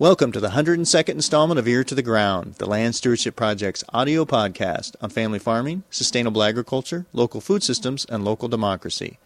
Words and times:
Welcome 0.00 0.32
to 0.32 0.40
the 0.40 0.48
102nd 0.48 1.10
installment 1.10 1.58
of 1.58 1.68
Ear 1.68 1.84
to 1.84 1.94
the 1.94 2.02
Ground, 2.02 2.54
the 2.54 2.64
Land 2.64 2.94
Stewardship 2.94 3.36
Project's 3.36 3.84
audio 3.90 4.24
podcast 4.24 4.96
on 5.02 5.10
family 5.10 5.38
farming, 5.38 5.82
sustainable 5.90 6.42
agriculture, 6.42 7.04
local 7.12 7.42
food 7.42 7.62
systems, 7.62 8.06
and 8.06 8.24
local 8.24 8.48
democracy. 8.48 9.18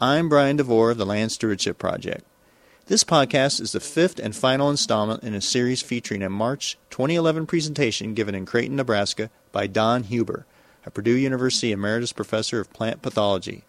I'm 0.00 0.28
Brian 0.28 0.56
DeVore 0.56 0.90
of 0.90 0.98
the 0.98 1.06
Land 1.06 1.30
Stewardship 1.30 1.78
Project. 1.78 2.24
This 2.86 3.04
podcast 3.04 3.60
is 3.60 3.70
the 3.70 3.78
fifth 3.78 4.18
and 4.18 4.34
final 4.34 4.68
installment 4.68 5.22
in 5.22 5.32
a 5.32 5.40
series 5.40 5.80
featuring 5.80 6.24
a 6.24 6.28
March 6.28 6.76
2011 6.90 7.46
presentation 7.46 8.12
given 8.12 8.34
in 8.34 8.46
Creighton, 8.46 8.74
Nebraska 8.74 9.30
by 9.52 9.68
Don 9.68 10.02
Huber, 10.02 10.44
a 10.84 10.90
Purdue 10.90 11.16
University 11.16 11.70
Emeritus 11.70 12.12
Professor 12.12 12.58
of 12.58 12.72
Plant 12.72 13.00
Pathology. 13.00 13.62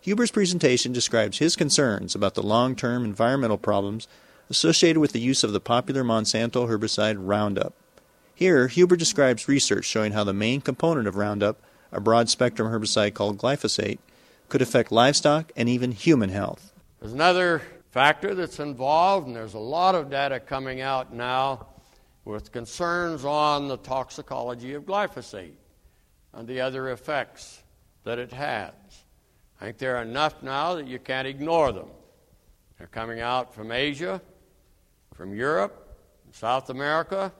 Huber's 0.00 0.32
presentation 0.32 0.92
describes 0.92 1.38
his 1.38 1.54
concerns 1.54 2.16
about 2.16 2.34
the 2.34 2.42
long 2.42 2.74
term 2.74 3.04
environmental 3.04 3.58
problems 3.58 4.08
associated 4.50 4.98
with 5.00 5.12
the 5.12 5.20
use 5.20 5.44
of 5.44 5.52
the 5.52 5.60
popular 5.60 6.02
Monsanto 6.02 6.68
herbicide 6.68 7.16
Roundup. 7.18 7.72
Here, 8.34 8.66
Huber 8.68 8.96
describes 8.96 9.48
research 9.48 9.84
showing 9.84 10.12
how 10.12 10.24
the 10.24 10.32
main 10.32 10.60
component 10.60 11.06
of 11.06 11.16
Roundup, 11.16 11.62
a 11.92 12.00
broad 12.00 12.28
spectrum 12.28 12.70
herbicide 12.70 13.14
called 13.14 13.38
glyphosate, 13.38 13.98
could 14.48 14.60
affect 14.60 14.90
livestock 14.90 15.52
and 15.56 15.68
even 15.68 15.92
human 15.92 16.30
health. 16.30 16.72
There's 16.98 17.12
another 17.12 17.62
factor 17.90 18.34
that's 18.34 18.58
involved, 18.58 19.26
and 19.26 19.36
there's 19.36 19.54
a 19.54 19.58
lot 19.58 19.94
of 19.94 20.10
data 20.10 20.40
coming 20.40 20.80
out 20.80 21.14
now 21.14 21.68
with 22.24 22.52
concerns 22.52 23.24
on 23.24 23.68
the 23.68 23.76
toxicology 23.76 24.74
of 24.74 24.84
glyphosate 24.84 25.54
and 26.32 26.46
the 26.46 26.60
other 26.60 26.90
effects 26.90 27.62
that 28.04 28.18
it 28.18 28.32
has. 28.32 28.72
I 29.60 29.66
think 29.66 29.78
there 29.78 29.96
are 29.96 30.02
enough 30.02 30.42
now 30.42 30.74
that 30.74 30.86
you 30.86 30.98
can't 30.98 31.28
ignore 31.28 31.72
them. 31.72 31.88
They're 32.78 32.86
coming 32.86 33.20
out 33.20 33.54
from 33.54 33.72
Asia, 33.72 34.22
from 35.14 35.34
Europe, 35.34 35.98
South 36.32 36.70
America, 36.70 37.32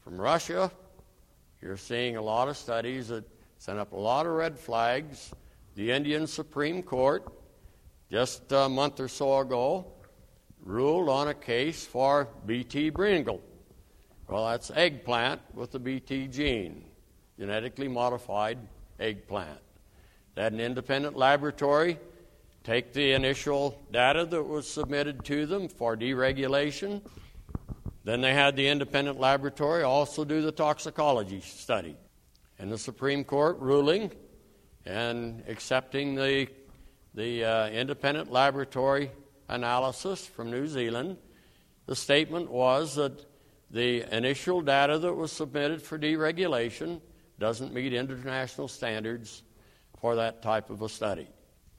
from 0.00 0.20
Russia. 0.20 0.70
You're 1.60 1.76
seeing 1.76 2.16
a 2.16 2.22
lot 2.22 2.48
of 2.48 2.56
studies 2.56 3.08
that 3.08 3.24
send 3.58 3.78
up 3.78 3.92
a 3.92 3.96
lot 3.96 4.26
of 4.26 4.32
red 4.32 4.58
flags. 4.58 5.32
The 5.74 5.90
Indian 5.90 6.26
Supreme 6.26 6.82
Court, 6.82 7.24
just 8.10 8.50
a 8.52 8.68
month 8.68 9.00
or 9.00 9.08
so 9.08 9.38
ago, 9.38 9.86
ruled 10.62 11.08
on 11.08 11.28
a 11.28 11.34
case 11.34 11.84
for 11.84 12.28
Bt 12.46 12.90
Brinjal. 12.90 13.40
Well, 14.28 14.46
that's 14.48 14.70
eggplant 14.70 15.40
with 15.54 15.72
the 15.72 15.78
Bt 15.78 16.28
gene, 16.28 16.84
genetically 17.38 17.88
modified 17.88 18.58
eggplant. 18.98 19.60
Had 20.36 20.52
an 20.52 20.60
independent 20.60 21.16
laboratory 21.16 21.98
take 22.66 22.92
the 22.92 23.12
initial 23.12 23.80
data 23.92 24.24
that 24.24 24.42
was 24.42 24.68
submitted 24.68 25.24
to 25.24 25.46
them 25.46 25.68
for 25.68 25.96
deregulation. 25.96 27.00
Then 28.02 28.20
they 28.20 28.34
had 28.34 28.56
the 28.56 28.66
independent 28.66 29.20
laboratory 29.20 29.84
also 29.84 30.24
do 30.24 30.42
the 30.42 30.50
toxicology 30.50 31.40
study. 31.42 31.96
And 32.58 32.72
the 32.72 32.76
Supreme 32.76 33.22
Court 33.22 33.60
ruling 33.60 34.10
and 34.84 35.44
accepting 35.46 36.16
the, 36.16 36.48
the 37.14 37.44
uh, 37.44 37.68
independent 37.68 38.32
laboratory 38.32 39.12
analysis 39.48 40.26
from 40.26 40.50
New 40.50 40.66
Zealand, 40.66 41.18
the 41.86 41.94
statement 41.94 42.50
was 42.50 42.96
that 42.96 43.26
the 43.70 44.02
initial 44.12 44.60
data 44.60 44.98
that 44.98 45.14
was 45.14 45.30
submitted 45.30 45.82
for 45.82 46.00
deregulation 46.00 47.00
doesn't 47.38 47.72
meet 47.72 47.92
international 47.92 48.66
standards 48.66 49.44
for 50.00 50.16
that 50.16 50.42
type 50.42 50.68
of 50.68 50.82
a 50.82 50.88
study. 50.88 51.28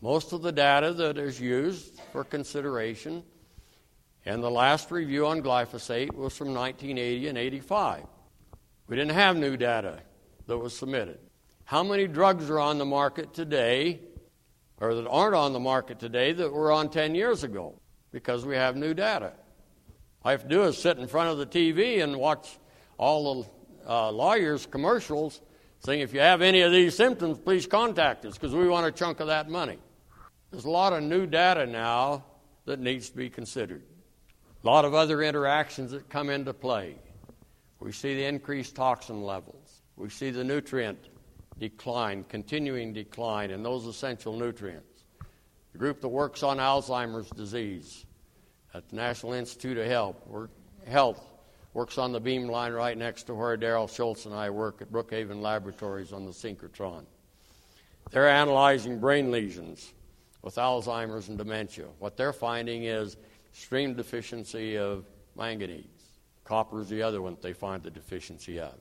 Most 0.02 0.31
of 0.31 0.44
the 0.44 0.52
data 0.52 0.94
that 0.94 1.17
is 1.17 1.42
used 1.42 2.00
for 2.12 2.23
consideration 2.23 3.23
and 4.26 4.44
the 4.44 4.52
last 4.52 4.92
review 4.92 5.26
on 5.26 5.42
glyphosate 5.42 6.14
was 6.14 6.38
from 6.38 6.54
1980 6.54 7.30
and 7.30 7.38
85. 7.38 8.04
We 8.88 8.95
didn't 8.95 9.14
have 9.14 9.38
new 9.38 9.58
data 9.58 10.02
that 10.45 10.58
was 10.58 10.77
submitted. 10.77 11.20
How 11.64 11.82
many 11.82 12.08
drugs 12.08 12.49
are 12.49 12.60
on 12.60 12.77
the 12.77 12.86
market 12.86 13.33
today, 13.33 14.02
or 14.80 14.94
that 14.94 15.08
aren't 15.08 15.36
on 15.36 15.54
the 15.54 15.60
market 15.60 15.98
today, 16.00 16.32
that 16.33 16.52
were 16.52 16.71
on 16.71 16.89
10 16.89 17.16
years 17.16 17.44
ago? 17.44 17.80
Because 18.11 18.45
we 18.45 18.55
have 18.55 18.76
new 18.76 18.94
data. 18.94 19.33
All 20.23 20.30
I 20.30 20.32
have 20.32 20.44
to 20.44 20.50
do 20.50 20.64
is 20.64 20.77
sit 20.77 20.98
in 20.98 21.08
front 21.08 21.30
of 21.30 21.38
the 21.38 21.45
TV 21.45 22.04
and 22.04 22.17
watch 22.17 22.60
all 22.98 23.44
the 23.44 23.50
uh, 23.89 24.11
lawyers' 24.11 24.66
commercials 24.66 25.42
saying, 25.80 26.02
if 26.02 26.14
you 26.14 26.20
have 26.20 26.42
any 26.42 26.61
of 26.61 26.71
these 26.71 26.95
symptoms, 26.95 27.39
please 27.39 27.66
contact 27.66 28.26
us 28.26 28.33
because 28.33 28.54
we 28.54 28.67
want 28.67 28.86
a 28.86 28.92
chunk 28.92 29.20
of 29.20 29.27
that 29.27 29.50
money. 29.50 29.80
There's 30.58 30.66
a 30.66 30.72
lot 30.72 30.92
of 30.92 31.04
new 31.04 31.28
data 31.28 31.68
now 31.68 32.23
that 32.66 32.80
needs 32.80 33.12
to 33.12 33.16
be 33.16 33.30
considered. 33.30 33.84
A 34.64 34.66
lot 34.66 34.86
of 34.86 34.95
other 34.95 35.22
interactions 35.22 35.92
that 35.92 36.10
come 36.10 36.32
into 36.32 36.52
play. 36.52 36.95
We 37.80 37.92
see 37.92 38.16
the 38.16 38.26
increased 38.26 38.76
toxin 38.76 39.22
levels. 39.22 39.84
We 39.98 40.10
see 40.10 40.32
the 40.32 40.44
nutrient 40.44 40.98
decline, 41.60 42.26
continuing 42.28 42.92
decline 42.92 43.52
in 43.52 43.62
those 43.62 43.86
essential 43.86 44.36
nutrients. 44.36 45.04
The 45.73 45.78
group 45.78 46.02
that 46.02 46.08
works 46.08 46.42
on 46.42 46.58
Alzheimer's 46.58 47.30
disease 47.30 48.08
at 48.74 48.89
the 48.89 48.95
National 48.95 49.34
Institute 49.34 49.78
of 49.78 49.86
Health, 49.86 50.16
Health 50.88 51.24
works 51.76 52.00
on 52.00 52.12
the 52.12 52.20
beam 52.20 52.48
line 52.48 52.74
right 52.74 52.98
next 52.98 53.26
to 53.26 53.36
where 53.36 53.58
Darrell 53.58 53.88
Schulze 53.88 54.26
and 54.26 54.34
I 54.34 54.50
work 54.50 54.82
at 54.82 54.92
Brookhaven 54.92 55.39
Laboratories 55.39 56.12
on 56.12 56.26
the 56.26 56.32
synchrotron. 56.32 57.06
They're 58.10 58.28
analyzing 58.28 59.00
brain 59.00 59.30
lesions 59.30 59.94
with 60.42 60.55
Alzheimer's 60.55 61.30
and 61.30 61.37
dementia. 61.37 61.86
What 61.99 62.17
they're 62.17 62.33
finding 62.33 62.83
is 62.83 63.17
extreme 63.52 63.93
deficiency 63.93 64.77
of 64.77 65.05
manganese. 65.36 65.86
Copper 66.43 66.81
is 66.81 66.89
the 66.89 67.02
other 67.02 67.21
one 67.21 67.37
they 67.42 67.53
find 67.53 67.83
the 67.83 67.89
deficiency 67.89 68.59
of. 68.59 68.76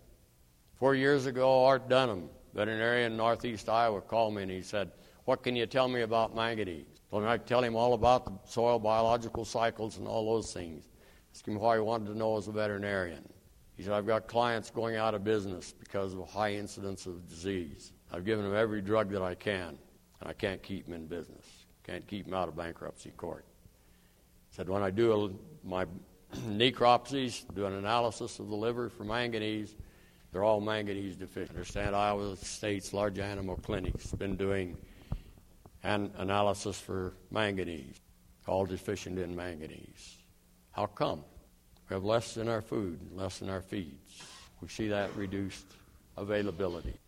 Four 0.79 0.95
years 0.95 1.27
ago, 1.27 1.65
Art 1.65 1.89
Dunham, 1.89 2.29
veterinarian 2.55 3.13
in 3.13 3.17
northeast 3.17 3.69
Iowa, 3.69 4.01
called 4.01 4.35
me 4.35 4.43
and 4.43 4.51
he 4.51 4.63
said, 4.63 4.93
What 5.25 5.43
can 5.43 5.57
you 5.57 5.67
tell 5.67 5.89
me 5.89 6.03
about 6.03 6.35
manganese? 6.35 6.87
Me 7.13 7.25
I 7.25 7.39
could 7.39 7.47
tell 7.47 7.63
him 7.63 7.75
all 7.75 7.95
about 7.95 8.27
the 8.27 8.51
soil 8.51 8.79
biological 8.79 9.45
cycles 9.45 9.97
and 9.97 10.07
all 10.07 10.35
those 10.35 10.53
things. 10.53 10.89
Asked 11.35 11.49
him 11.49 11.59
why 11.59 11.77
he 11.77 11.81
wanted 11.81 12.09
to 12.09 12.19
know 12.19 12.37
as 12.37 12.49
a 12.49 12.53
veterinarian. 12.53 13.27
He 13.77 13.83
said, 13.83 13.93
I've 13.93 14.07
got 14.07 14.27
clients 14.27 14.71
going 14.71 14.97
out 14.97 15.15
of 15.15 15.25
business 15.25 15.73
because 15.79 16.15
of 16.15 16.29
high 16.29 16.55
incidence 16.55 17.07
of 17.07 17.29
disease. 17.29 17.93
I've 18.13 18.25
given 18.25 18.45
them 18.45 18.55
every 18.55 18.83
drug 18.83 19.11
that 19.11 19.23
I 19.23 19.35
can 19.35 19.79
and 20.21 20.29
I 20.29 20.33
can't 20.33 20.63
keep 20.63 20.87
them 20.87 20.95
in 20.95 21.07
business. 21.07 21.47
Can't 21.85 22.07
keep 22.07 22.25
them 22.25 22.35
out 22.35 22.49
of 22.49 22.57
bankruptcy 22.57 23.11
court. 23.11 23.45
Said 24.51 24.69
when 24.69 24.83
I 24.83 24.91
do 24.91 25.13
a, 25.13 25.67
my 25.67 25.87
necropsies, 26.49 27.45
do 27.55 27.67
an 27.67 27.75
analysis 27.75 28.39
of 28.39 28.49
the 28.49 28.57
liver 28.57 28.89
for 28.89 29.05
manganese, 29.05 29.75
they're 30.33 30.45
all 30.45 30.61
manganese 30.61 31.17
deficient. 31.17 31.51
I 31.51 31.55
understand 31.55 31.97
Iowa 31.97 32.37
State's 32.37 32.93
large 32.93 33.19
animal 33.19 33.57
clinics 33.57 34.13
been 34.13 34.37
doing 34.37 34.77
an 35.83 36.11
analysis 36.19 36.79
for 36.81 37.15
manganese, 37.31 38.01
all 38.47 38.67
deficient 38.67 39.19
in 39.19 39.35
manganese. 39.35 40.17
How 40.73 40.87
come? 40.87 41.23
We 41.89 41.95
have 41.95 42.05
less 42.05 42.37
in 42.37 42.49
our 42.49 42.61
food, 42.61 42.99
less 43.15 43.41
in 43.41 43.49
our 43.49 43.63
feeds. 43.63 44.23
We 44.61 44.69
see 44.69 44.89
that 44.89 45.15
reduced 45.17 45.67
availability. 46.17 46.99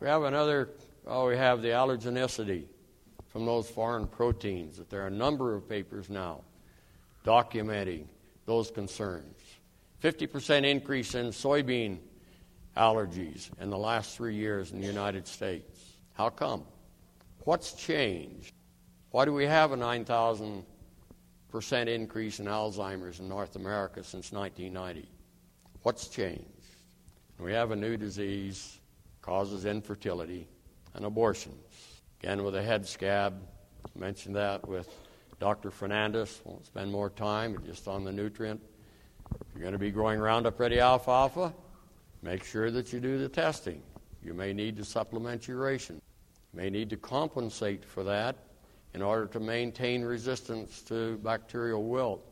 We 0.00 0.06
have 0.06 0.22
another 0.22 0.70
Oh, 1.10 1.28
we 1.28 1.38
have 1.38 1.62
the 1.62 1.68
allergenicity 1.68 2.64
from 3.28 3.46
those 3.46 3.70
foreign 3.70 4.06
proteins, 4.06 4.76
that 4.76 4.90
there 4.90 5.02
are 5.04 5.06
a 5.06 5.10
number 5.10 5.54
of 5.54 5.66
papers 5.66 6.10
now 6.10 6.42
documenting 7.24 8.04
those 8.44 8.70
concerns. 8.70 9.40
50% 10.02 10.64
increase 10.64 11.14
in 11.14 11.28
soybean 11.28 11.96
allergies 12.76 13.48
in 13.58 13.70
the 13.70 13.78
last 13.78 14.16
three 14.16 14.34
years 14.34 14.72
in 14.72 14.82
the 14.82 14.86
United 14.86 15.26
States. 15.26 15.96
How 16.12 16.28
come? 16.28 16.64
What's 17.44 17.72
changed? 17.72 18.52
Why 19.10 19.24
do 19.24 19.32
we 19.32 19.46
have 19.46 19.72
a 19.72 19.76
9,000% 19.76 20.62
increase 21.86 22.38
in 22.38 22.46
Alzheimer's 22.46 23.18
in 23.20 23.30
North 23.30 23.56
America 23.56 24.04
since 24.04 24.30
1990? 24.30 25.08
What's 25.82 26.08
changed? 26.08 26.44
We 27.38 27.54
have 27.54 27.70
a 27.70 27.76
new 27.76 27.96
disease, 27.96 28.78
causes 29.22 29.64
infertility 29.64 30.48
and 30.98 31.06
abortions. 31.06 32.02
Again, 32.20 32.42
with 32.42 32.56
a 32.56 32.62
head 32.62 32.84
scab, 32.84 33.40
mentioned 33.94 34.34
that 34.34 34.66
with 34.66 34.88
Dr. 35.38 35.70
Fernandez. 35.70 36.40
Won't 36.44 36.66
spend 36.66 36.90
more 36.90 37.08
time 37.08 37.56
just 37.64 37.86
on 37.86 38.02
the 38.02 38.10
nutrient. 38.10 38.60
If 39.30 39.46
you're 39.54 39.60
going 39.60 39.74
to 39.74 39.78
be 39.78 39.92
growing 39.92 40.18
Roundup 40.18 40.58
Ready 40.58 40.80
alfalfa, 40.80 41.54
make 42.22 42.42
sure 42.42 42.72
that 42.72 42.92
you 42.92 42.98
do 42.98 43.16
the 43.16 43.28
testing. 43.28 43.80
You 44.24 44.34
may 44.34 44.52
need 44.52 44.76
to 44.78 44.84
supplement 44.84 45.46
your 45.46 45.58
ration. 45.58 46.00
You 46.52 46.60
may 46.60 46.68
need 46.68 46.90
to 46.90 46.96
compensate 46.96 47.84
for 47.84 48.02
that 48.02 48.36
in 48.94 49.00
order 49.00 49.26
to 49.26 49.38
maintain 49.38 50.02
resistance 50.02 50.82
to 50.82 51.18
bacterial 51.18 51.84
wilt 51.84 52.28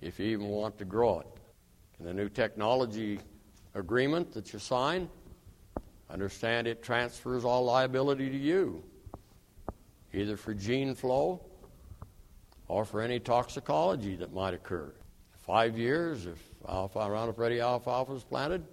if 0.00 0.18
you 0.18 0.26
even 0.28 0.46
want 0.46 0.78
to 0.78 0.86
grow 0.86 1.20
it. 1.20 1.26
In 1.98 2.06
the 2.06 2.14
new 2.14 2.30
technology 2.30 3.20
agreement 3.74 4.32
that 4.32 4.54
you 4.54 4.58
sign, 4.58 5.10
Understand 6.12 6.66
it 6.66 6.82
transfers 6.82 7.44
all 7.44 7.64
liability 7.64 8.28
to 8.30 8.36
you, 8.36 8.82
either 10.12 10.36
for 10.36 10.54
gene 10.54 10.94
flow 10.94 11.40
or 12.66 12.84
for 12.84 13.00
any 13.00 13.20
toxicology 13.20 14.16
that 14.16 14.32
might 14.32 14.54
occur. 14.54 14.92
Five 15.32 15.78
years, 15.78 16.26
if 16.26 16.38
alfalfa, 16.68 17.10
Roundup 17.10 17.38
Ready 17.38 17.60
alfalfa 17.60 18.12
is 18.12 18.24
planted, 18.24 18.64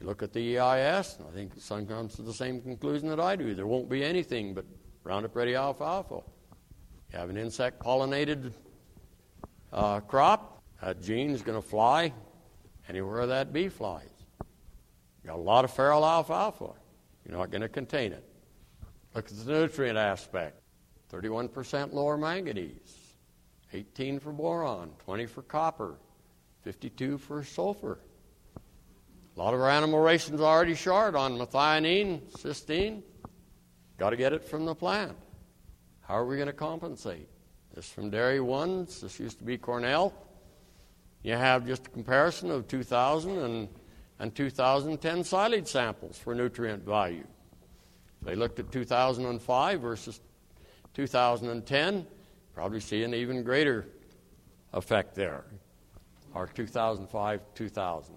you 0.00 0.06
look 0.06 0.22
at 0.22 0.32
the 0.32 0.58
EIS, 0.58 1.16
and 1.18 1.28
I 1.28 1.32
think 1.32 1.52
some 1.58 1.86
comes 1.86 2.14
to 2.16 2.22
the 2.22 2.32
same 2.32 2.60
conclusion 2.60 3.08
that 3.08 3.20
I 3.20 3.34
do. 3.34 3.54
There 3.54 3.66
won't 3.66 3.88
be 3.88 4.04
anything 4.04 4.54
but 4.54 4.64
Roundup 5.04 5.34
Ready 5.34 5.54
alfalfa. 5.54 6.20
You 7.12 7.18
have 7.18 7.30
an 7.30 7.36
insect 7.36 7.80
pollinated 7.80 8.52
uh, 9.72 10.00
crop, 10.00 10.62
that 10.82 11.02
gene 11.02 11.30
is 11.30 11.42
going 11.42 11.60
to 11.60 11.66
fly 11.66 12.12
anywhere 12.88 13.26
that 13.26 13.52
bee 13.52 13.68
flies. 13.68 14.17
Got 15.28 15.36
a 15.36 15.42
lot 15.42 15.66
of 15.66 15.70
feral 15.70 16.06
alfalfa, 16.06 16.70
you're 17.26 17.36
not 17.36 17.50
going 17.50 17.60
to 17.60 17.68
contain 17.68 18.12
it. 18.12 18.24
Look 19.14 19.26
at 19.30 19.36
the 19.36 19.52
nutrient 19.52 19.98
aspect 19.98 20.62
31% 21.12 21.92
lower 21.92 22.16
manganese, 22.16 22.96
18 23.74 24.20
for 24.20 24.32
boron, 24.32 24.90
20 25.04 25.26
for 25.26 25.42
copper, 25.42 25.96
52 26.62 27.18
for 27.18 27.44
sulfur. 27.44 27.98
A 29.36 29.38
lot 29.38 29.52
of 29.52 29.60
our 29.60 29.68
animal 29.68 30.00
rations 30.00 30.40
are 30.40 30.44
already 30.44 30.74
short 30.74 31.14
on 31.14 31.36
methionine, 31.36 32.22
cysteine. 32.30 33.02
Got 33.98 34.10
to 34.10 34.16
get 34.16 34.32
it 34.32 34.42
from 34.42 34.64
the 34.64 34.74
plant. 34.74 35.14
How 36.00 36.14
are 36.14 36.24
we 36.24 36.36
going 36.36 36.46
to 36.46 36.54
compensate? 36.54 37.28
This 37.74 37.86
from 37.86 38.08
Dairy 38.08 38.40
Ones. 38.40 39.02
This 39.02 39.20
used 39.20 39.36
to 39.40 39.44
be 39.44 39.58
Cornell. 39.58 40.14
You 41.22 41.34
have 41.34 41.66
just 41.66 41.86
a 41.86 41.90
comparison 41.90 42.50
of 42.50 42.66
2000 42.66 43.36
and, 43.36 43.68
and 44.20 44.34
2010 44.34 45.24
silage 45.24 45.68
samples 45.68 46.18
for 46.18 46.34
nutrient 46.34 46.84
value. 46.84 47.26
They 48.22 48.34
looked 48.34 48.58
at 48.58 48.72
2005 48.72 49.80
versus 49.80 50.20
2010, 50.94 52.06
probably 52.54 52.80
see 52.80 53.04
an 53.04 53.14
even 53.14 53.42
greater 53.44 53.86
effect 54.72 55.14
there, 55.14 55.44
or 56.34 56.48
2005 56.48 57.40
2000. 57.54 58.14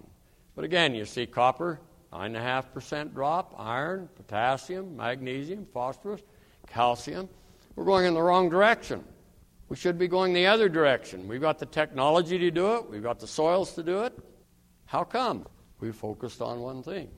But 0.54 0.64
again, 0.64 0.94
you 0.94 1.04
see 1.04 1.26
copper, 1.26 1.80
9.5% 2.12 3.14
drop, 3.14 3.54
iron, 3.56 4.08
potassium, 4.16 4.96
magnesium, 4.96 5.66
phosphorus, 5.72 6.20
calcium. 6.66 7.28
We're 7.74 7.84
going 7.84 8.04
in 8.04 8.14
the 8.14 8.22
wrong 8.22 8.50
direction. 8.50 9.02
We 9.68 9.76
should 9.76 9.98
be 9.98 10.08
going 10.08 10.34
the 10.34 10.46
other 10.46 10.68
direction. 10.68 11.26
We've 11.26 11.40
got 11.40 11.58
the 11.58 11.64
technology 11.64 12.36
to 12.38 12.50
do 12.50 12.74
it, 12.74 12.90
we've 12.90 13.02
got 13.02 13.18
the 13.18 13.26
soils 13.26 13.72
to 13.74 13.82
do 13.82 14.02
it. 14.02 14.18
How 14.84 15.04
come? 15.04 15.46
We 15.82 15.90
focused 15.90 16.40
on 16.40 16.60
one 16.60 16.80
thing. 16.84 17.10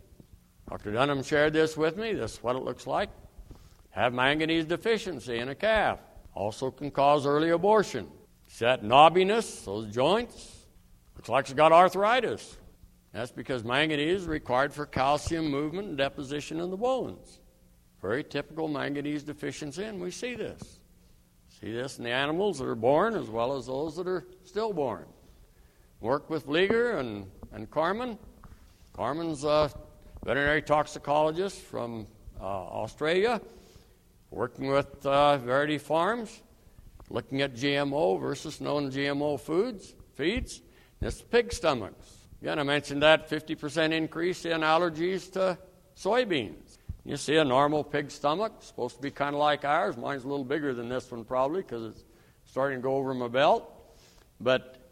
Dr. 0.70 0.90
Dunham 0.90 1.22
shared 1.22 1.52
this 1.52 1.76
with 1.76 1.98
me. 1.98 2.14
This 2.14 2.32
is 2.32 2.42
what 2.42 2.56
it 2.56 2.62
looks 2.62 2.86
like. 2.86 3.10
Have 3.90 4.14
manganese 4.14 4.64
deficiency 4.64 5.38
in 5.38 5.50
a 5.50 5.54
calf. 5.54 5.98
Also 6.32 6.70
can 6.70 6.90
cause 6.90 7.26
early 7.26 7.50
abortion. 7.50 8.08
Set 8.46 8.82
knobbiness, 8.82 9.66
those 9.66 9.94
joints. 9.94 10.64
Looks 11.14 11.28
like 11.28 11.44
she's 11.44 11.54
got 11.54 11.72
arthritis. 11.72 12.56
That's 13.12 13.30
because 13.30 13.64
manganese 13.64 14.22
is 14.22 14.26
required 14.26 14.72
for 14.72 14.86
calcium 14.86 15.50
movement 15.50 15.88
and 15.88 15.98
deposition 15.98 16.58
in 16.58 16.70
the 16.70 16.76
bones. 16.78 17.40
Very 18.00 18.24
typical 18.24 18.66
manganese 18.66 19.24
deficiency, 19.24 19.84
and 19.84 20.00
we 20.00 20.10
see 20.10 20.36
this. 20.36 20.80
See 21.60 21.70
this 21.70 21.98
in 21.98 22.04
the 22.04 22.10
animals 22.10 22.60
that 22.60 22.66
are 22.66 22.74
born 22.74 23.14
as 23.14 23.28
well 23.28 23.58
as 23.58 23.66
those 23.66 23.94
that 23.96 24.08
are 24.08 24.26
stillborn. 24.42 25.04
Work 26.00 26.30
with 26.30 26.46
Vlieger 26.46 26.98
and, 26.98 27.26
and 27.52 27.70
Carman. 27.70 28.18
Carman's 28.94 29.42
a 29.42 29.72
veterinary 30.24 30.62
toxicologist 30.62 31.60
from 31.60 32.06
uh, 32.40 32.44
Australia, 32.44 33.40
working 34.30 34.68
with 34.68 35.04
uh, 35.04 35.36
Verity 35.38 35.78
Farms, 35.78 36.42
looking 37.10 37.42
at 37.42 37.54
GMO 37.54 38.20
versus 38.20 38.60
non 38.60 38.92
GMO 38.92 39.40
foods, 39.40 39.94
feeds. 40.14 40.62
This 41.00 41.20
pig 41.20 41.52
stomachs. 41.52 42.18
Again, 42.40 42.60
I 42.60 42.62
mentioned 42.62 43.02
that 43.02 43.28
50% 43.28 43.92
increase 43.92 44.44
in 44.44 44.60
allergies 44.60 45.30
to 45.32 45.58
soybeans. 45.96 46.78
You 47.04 47.16
see 47.16 47.36
a 47.36 47.44
normal 47.44 47.82
pig 47.82 48.12
stomach, 48.12 48.52
supposed 48.60 48.96
to 48.96 49.02
be 49.02 49.10
kind 49.10 49.34
of 49.34 49.40
like 49.40 49.64
ours. 49.64 49.96
Mine's 49.96 50.22
a 50.22 50.28
little 50.28 50.44
bigger 50.44 50.72
than 50.72 50.88
this 50.88 51.10
one 51.10 51.24
probably 51.24 51.62
because 51.62 51.96
it's 51.96 52.04
starting 52.44 52.78
to 52.78 52.82
go 52.82 52.94
over 52.94 53.12
my 53.12 53.28
belt. 53.28 53.68
But 54.40 54.83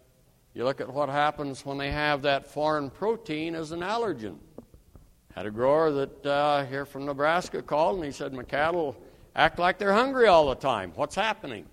you 0.55 0.65
look 0.65 0.81
at 0.81 0.93
what 0.93 1.09
happens 1.09 1.65
when 1.65 1.79
they 1.79 1.91
have 1.91 2.23
that 2.23 2.47
foreign 2.47 2.91
protein 2.91 3.55
as 3.55 3.73
an 3.73 3.81
allergen. 3.81 4.37
Had 5.35 5.47
a 5.47 5.51
grower 5.51 5.91
that 5.93 6.27
uh, 6.27 6.67
here 6.67 6.85
from 6.85 7.07
Nebraska 7.07 7.63
called 7.63 7.97
and 7.97 8.05
he 8.05 8.13
said, 8.13 8.35
My 8.35 8.43
cattle 8.43 8.97
act 9.35 9.59
like 9.59 9.79
they're 9.79 9.95
hungry 9.95 10.27
all 10.27 10.49
the 10.49 10.55
time. 10.55 10.93
What's 10.95 11.15
happening? 11.15 11.65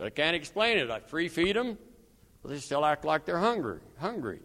I 0.00 0.10
can't 0.10 0.34
explain 0.34 0.78
it. 0.78 0.90
I 0.90 1.00
free 1.00 1.28
feed 1.28 1.56
them, 1.56 1.78
but 2.42 2.50
they 2.50 2.58
still 2.58 2.84
act 2.84 3.04
like 3.04 3.24
they're 3.24 3.38
hungry. 3.38 3.80
Hungry. 3.98 4.40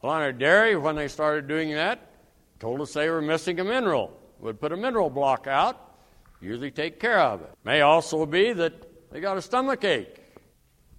Well, 0.00 0.12
on 0.12 0.22
our 0.22 0.32
dairy, 0.32 0.76
when 0.76 0.96
they 0.96 1.08
started 1.08 1.48
doing 1.48 1.72
that, 1.74 2.10
told 2.58 2.80
us 2.80 2.92
they 2.92 3.08
were 3.08 3.22
missing 3.22 3.60
a 3.60 3.64
mineral. 3.64 4.18
Would 4.40 4.60
put 4.60 4.72
a 4.72 4.76
mineral 4.76 5.10
block 5.10 5.46
out, 5.46 5.96
usually 6.40 6.70
take 6.70 6.98
care 6.98 7.20
of 7.20 7.42
it. 7.42 7.50
May 7.64 7.82
also 7.82 8.26
be 8.26 8.52
that 8.52 9.10
they 9.12 9.20
got 9.20 9.36
a 9.36 9.42
stomach 9.42 9.84
ache. 9.84 10.21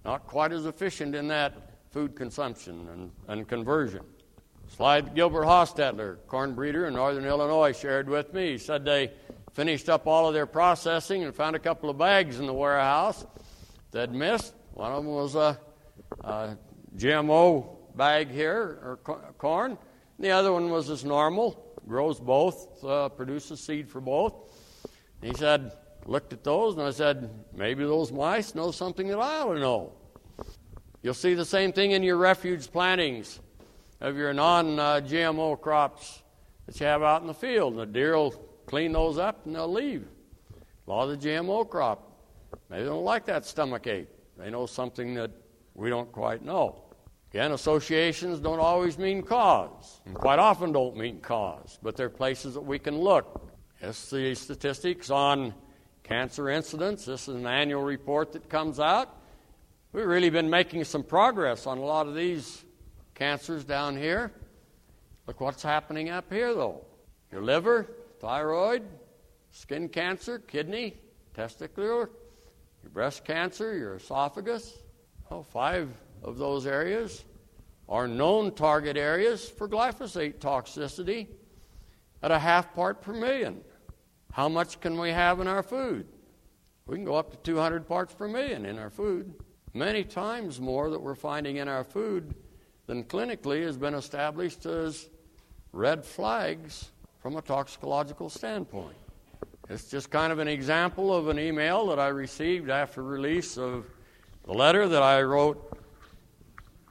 Not 0.04 0.26
quite 0.26 0.52
as 0.52 0.66
efficient 0.66 1.14
in 1.14 1.28
that 1.28 1.54
food 1.90 2.14
consumption 2.14 2.88
and, 2.92 3.10
and 3.28 3.48
conversion. 3.48 4.04
Slide 4.68 5.14
Gilbert 5.14 5.44
Hostetler, 5.44 6.18
corn 6.26 6.54
breeder 6.54 6.86
in 6.86 6.94
northern 6.94 7.24
Illinois, 7.24 7.76
shared 7.76 8.08
with 8.08 8.34
me. 8.34 8.52
He 8.52 8.58
said 8.58 8.84
they 8.84 9.12
finished 9.52 9.88
up 9.88 10.06
all 10.06 10.26
of 10.26 10.34
their 10.34 10.46
processing 10.46 11.22
and 11.22 11.34
found 11.34 11.54
a 11.54 11.58
couple 11.58 11.88
of 11.88 11.96
bags 11.96 12.40
in 12.40 12.46
the 12.46 12.52
warehouse 12.52 13.24
that 13.92 14.10
missed. 14.10 14.54
One 14.72 14.90
of 14.90 15.04
them 15.04 15.12
was 15.12 15.36
a, 15.36 15.58
a 16.22 16.56
GMO 16.96 17.76
bag 17.94 18.30
here, 18.30 18.80
or 18.82 18.98
corn. 19.38 19.70
And 19.70 19.78
The 20.18 20.30
other 20.30 20.52
one 20.52 20.70
was 20.70 20.90
as 20.90 21.04
normal, 21.04 21.78
grows 21.86 22.18
both, 22.18 22.82
uh, 22.84 23.08
produces 23.10 23.60
seed 23.60 23.88
for 23.88 24.00
both. 24.00 24.34
He 25.22 25.32
said, 25.34 25.72
looked 26.06 26.32
at 26.32 26.44
those, 26.44 26.74
and 26.74 26.82
I 26.82 26.90
said, 26.90 27.30
maybe 27.54 27.84
those 27.84 28.12
mice 28.12 28.54
know 28.54 28.70
something 28.70 29.08
that 29.08 29.18
I 29.18 29.40
ought 29.40 29.54
to 29.54 29.60
know. 29.60 29.92
You'll 31.02 31.14
see 31.14 31.34
the 31.34 31.44
same 31.44 31.72
thing 31.72 31.90
in 31.90 32.02
your 32.02 32.16
refuge 32.16 32.70
plantings 32.70 33.40
of 34.00 34.16
your 34.16 34.32
non 34.32 34.76
GMO 34.76 35.60
crops 35.60 36.22
that 36.66 36.78
you 36.80 36.86
have 36.86 37.02
out 37.02 37.20
in 37.20 37.26
the 37.26 37.34
field. 37.34 37.74
And 37.74 37.82
the 37.82 37.86
deer 37.86 38.16
will 38.16 38.32
clean 38.66 38.92
those 38.92 39.18
up 39.18 39.44
and 39.46 39.54
they'll 39.54 39.70
leave. 39.70 40.06
A 40.86 40.90
lot 40.90 41.08
of 41.08 41.20
the 41.20 41.28
GMO 41.28 41.68
crop, 41.68 42.10
maybe 42.70 42.82
they 42.82 42.88
don't 42.88 43.04
like 43.04 43.26
that 43.26 43.44
stomach 43.44 43.86
ache. 43.86 44.08
They 44.38 44.50
know 44.50 44.66
something 44.66 45.14
that 45.14 45.30
we 45.74 45.90
don't 45.90 46.10
quite 46.10 46.44
know. 46.44 46.82
Again, 47.30 47.52
associations 47.52 48.38
don't 48.38 48.60
always 48.60 48.96
mean 48.96 49.22
cause, 49.22 50.00
and 50.06 50.14
quite 50.14 50.38
often 50.38 50.70
don't 50.70 50.96
mean 50.96 51.20
cause, 51.20 51.80
but 51.82 51.96
they're 51.96 52.08
places 52.08 52.54
that 52.54 52.60
we 52.60 52.78
can 52.78 52.96
look. 52.96 53.50
It's 53.80 54.08
the 54.08 54.34
statistics 54.36 55.10
on 55.10 55.52
cancer 56.04 56.50
incidence. 56.50 57.06
This 57.06 57.28
is 57.28 57.34
an 57.34 57.46
annual 57.46 57.82
report 57.82 58.32
that 58.32 58.48
comes 58.48 58.78
out. 58.78 59.16
We've 59.92 60.06
really 60.06 60.30
been 60.30 60.50
making 60.50 60.84
some 60.84 61.02
progress 61.02 61.66
on 61.66 61.78
a 61.78 61.84
lot 61.84 62.06
of 62.06 62.14
these 62.14 62.62
cancers 63.14 63.64
down 63.64 63.96
here. 63.96 64.30
Look 65.26 65.40
what's 65.40 65.62
happening 65.62 66.10
up 66.10 66.30
here, 66.30 66.54
though. 66.54 66.84
Your 67.32 67.42
liver, 67.42 67.88
thyroid, 68.20 68.82
skin 69.50 69.88
cancer, 69.88 70.38
kidney, 70.40 70.94
testicular, 71.34 72.10
your 72.82 72.90
breast 72.92 73.24
cancer, 73.24 73.76
your 73.76 73.94
esophagus. 73.94 74.78
Oh, 75.30 75.42
five 75.42 75.88
of 76.22 76.36
those 76.36 76.66
areas 76.66 77.24
are 77.88 78.06
known 78.06 78.52
target 78.52 78.96
areas 78.98 79.48
for 79.48 79.68
glyphosate 79.68 80.34
toxicity 80.34 81.28
at 82.22 82.30
a 82.30 82.38
half 82.38 82.74
part 82.74 83.00
per 83.00 83.14
million. 83.14 83.62
How 84.34 84.48
much 84.48 84.80
can 84.80 84.98
we 84.98 85.10
have 85.10 85.38
in 85.38 85.46
our 85.46 85.62
food? 85.62 86.08
We 86.88 86.96
can 86.96 87.04
go 87.04 87.14
up 87.14 87.30
to 87.30 87.36
200 87.36 87.86
parts 87.86 88.12
per 88.14 88.26
million 88.26 88.66
in 88.66 88.80
our 88.80 88.90
food. 88.90 89.32
Many 89.72 90.02
times 90.02 90.60
more 90.60 90.90
that 90.90 91.00
we're 91.00 91.14
finding 91.14 91.58
in 91.58 91.68
our 91.68 91.84
food 91.84 92.34
than 92.88 93.04
clinically 93.04 93.62
has 93.62 93.76
been 93.76 93.94
established 93.94 94.66
as 94.66 95.08
red 95.70 96.04
flags 96.04 96.90
from 97.20 97.36
a 97.36 97.42
toxicological 97.42 98.28
standpoint. 98.28 98.96
It's 99.70 99.88
just 99.88 100.10
kind 100.10 100.32
of 100.32 100.40
an 100.40 100.48
example 100.48 101.14
of 101.14 101.28
an 101.28 101.38
email 101.38 101.86
that 101.86 102.00
I 102.00 102.08
received 102.08 102.70
after 102.70 103.04
release 103.04 103.56
of 103.56 103.86
the 104.46 104.52
letter 104.52 104.88
that 104.88 105.02
I 105.04 105.22
wrote 105.22 105.78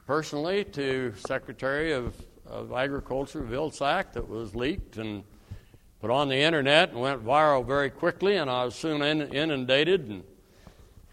personally 0.08 0.64
to 0.64 1.14
Secretary 1.18 1.92
of, 1.92 2.16
of 2.48 2.72
Agriculture 2.72 3.42
Vilsack 3.42 4.14
that 4.14 4.30
was 4.30 4.56
leaked 4.56 4.96
and 4.96 5.26
put 6.04 6.12
on 6.12 6.28
the 6.28 6.36
internet 6.36 6.90
and 6.90 7.00
went 7.00 7.24
viral 7.24 7.66
very 7.66 7.90
quickly, 7.90 8.36
and 8.36 8.50
I 8.52 8.66
was 8.66 8.76
soon 8.76 9.02
in, 9.02 9.22
inundated. 9.34 10.10
And 10.10 10.22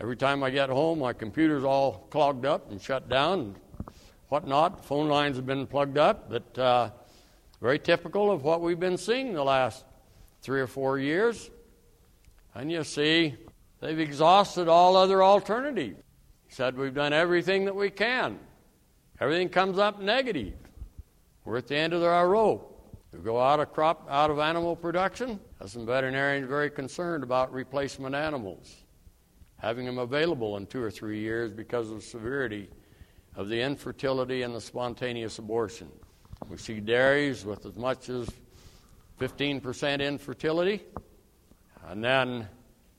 every 0.00 0.16
time 0.16 0.42
I 0.42 0.50
get 0.50 0.68
home, 0.68 0.99
my 0.99 1.12
computer's 1.12 1.62
all 1.62 2.09
clogged 2.11 2.44
up 2.44 2.73
and 2.73 2.82
shut 2.82 3.09
down 3.09 3.38
and 3.38 3.54
whatnot. 4.30 4.85
Phone 4.85 5.06
lines 5.06 5.37
have 5.37 5.47
been 5.47 5.64
plugged 5.68 5.97
up, 5.97 6.28
but 6.28 6.59
uh, 6.59 6.90
very 7.61 7.78
typical 7.78 8.32
of 8.32 8.42
what 8.42 8.62
we've 8.62 8.80
been 8.80 8.97
seeing 8.97 9.32
the 9.32 9.44
last 9.44 9.85
three 10.42 10.61
or 10.61 10.66
four 10.66 10.99
years. 10.99 11.50
And 12.56 12.73
you 12.73 12.82
see, 12.82 13.37
they've 13.78 14.00
exhausted 14.00 14.66
all 14.66 14.97
other 14.97 15.23
alternatives. 15.23 16.02
He 16.49 16.52
said, 16.52 16.76
We've 16.76 16.92
done 16.92 17.12
everything 17.12 17.66
that 17.66 17.76
we 17.76 17.90
can. 17.90 18.40
Everything 19.20 19.50
comes 19.50 19.78
up 19.78 20.00
negative. 20.00 20.54
We're 21.44 21.59
at 21.59 21.68
the 21.68 21.76
end 21.76 21.92
of 21.92 22.02
our 22.02 22.28
rope. 22.28 22.70
We 23.12 23.19
go 23.19 23.40
out 23.40 23.59
of 23.59 23.73
crop, 23.73 24.07
out 24.09 24.31
of 24.31 24.38
animal 24.38 24.76
production. 24.76 25.40
Some 25.67 25.85
veterinarians 25.85 26.49
very 26.49 26.71
concerned 26.71 27.25
about 27.25 27.52
replacement 27.52 28.14
animals, 28.14 28.76
having 29.59 29.85
them 29.85 29.99
available 29.99 30.57
in 30.57 30.67
two 30.67 30.83
or 30.83 30.90
three 30.90 31.19
years 31.19 31.52
because 31.52 31.90
of 31.90 31.97
the 31.97 32.02
severity 32.02 32.69
of 33.35 33.49
the 33.49 33.61
infertility 33.61 34.43
and 34.43 34.55
the 34.55 34.61
spontaneous 34.61 35.38
abortion. 35.38 35.90
We 36.49 36.57
see 36.57 36.81
dairies 36.81 37.45
with 37.45 37.67
as 37.67 37.76
much 37.76 38.09
as 38.09 38.29
15% 39.21 40.00
infertility, 40.00 40.83
and 41.88 42.02
then 42.02 42.49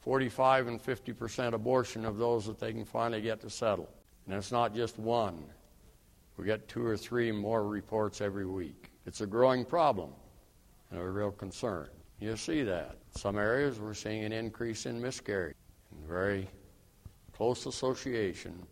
45 0.01 0.67
and 0.67 0.83
50% 0.83 1.53
abortion 1.53 2.05
of 2.05 2.17
those 2.17 2.45
that 2.45 2.59
they 2.59 2.73
can 2.73 2.85
finally 2.85 3.21
get 3.21 3.41
to 3.41 3.49
settle. 3.49 3.89
And 4.25 4.35
it's 4.35 4.51
not 4.51 4.75
just 4.75 4.99
one. 4.99 5.43
We 6.37 6.45
get 6.45 6.67
two 6.67 6.85
or 6.85 6.97
three 6.97 7.31
more 7.31 7.67
reports 7.67 8.21
every 8.21 8.45
week. 8.45 8.90
It's 9.05 9.21
a 9.21 9.27
growing 9.27 9.65
problem 9.65 10.11
and 10.91 10.99
a 10.99 11.09
real 11.09 11.31
concern. 11.31 11.89
You 12.19 12.37
see 12.37 12.61
that. 12.63 12.97
Some 13.15 13.37
areas 13.37 13.79
we're 13.79 13.95
seeing 13.95 14.23
an 14.23 14.31
increase 14.31 14.85
in 14.85 15.01
miscarriage, 15.01 15.55
in 15.91 16.07
very 16.07 16.47
close 17.33 17.65
association 17.65 18.65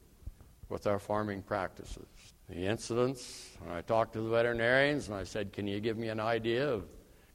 with 0.70 0.86
our 0.86 1.00
farming 1.00 1.42
practices. 1.42 2.06
The 2.48 2.66
incidents, 2.66 3.58
when 3.60 3.76
I 3.76 3.82
talked 3.82 4.14
to 4.14 4.22
the 4.22 4.30
veterinarians 4.30 5.08
and 5.08 5.18
I 5.18 5.24
said, 5.24 5.52
Can 5.52 5.68
you 5.68 5.80
give 5.80 5.98
me 5.98 6.10
an 6.10 6.20
idea 6.20 6.70
of 6.70 6.86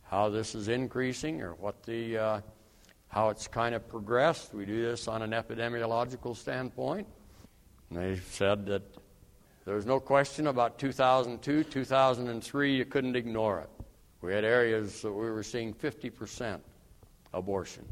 how 0.02 0.28
this 0.28 0.54
is 0.54 0.68
increasing 0.68 1.42
or 1.42 1.54
what 1.54 1.82
the, 1.82 2.16
uh, 2.16 2.40
how 3.08 3.30
it's 3.30 3.48
kind 3.48 3.74
of 3.74 3.88
progressed? 3.88 4.54
We 4.54 4.64
do 4.64 4.82
this 4.82 5.08
on 5.08 5.22
an 5.22 5.30
epidemiological 5.30 6.36
standpoint. 6.36 7.08
And 7.90 7.98
they 7.98 8.20
said 8.20 8.66
that 8.66 8.82
there's 9.64 9.86
no 9.86 9.98
question 10.00 10.46
about 10.48 10.78
2002, 10.78 11.64
2003, 11.64 12.76
you 12.76 12.84
couldn't 12.84 13.16
ignore 13.16 13.60
it. 13.60 13.70
We 14.20 14.32
had 14.32 14.44
areas 14.44 15.02
that 15.02 15.12
we 15.12 15.30
were 15.30 15.42
seeing 15.42 15.74
50% 15.74 16.60
abortion 17.32 17.84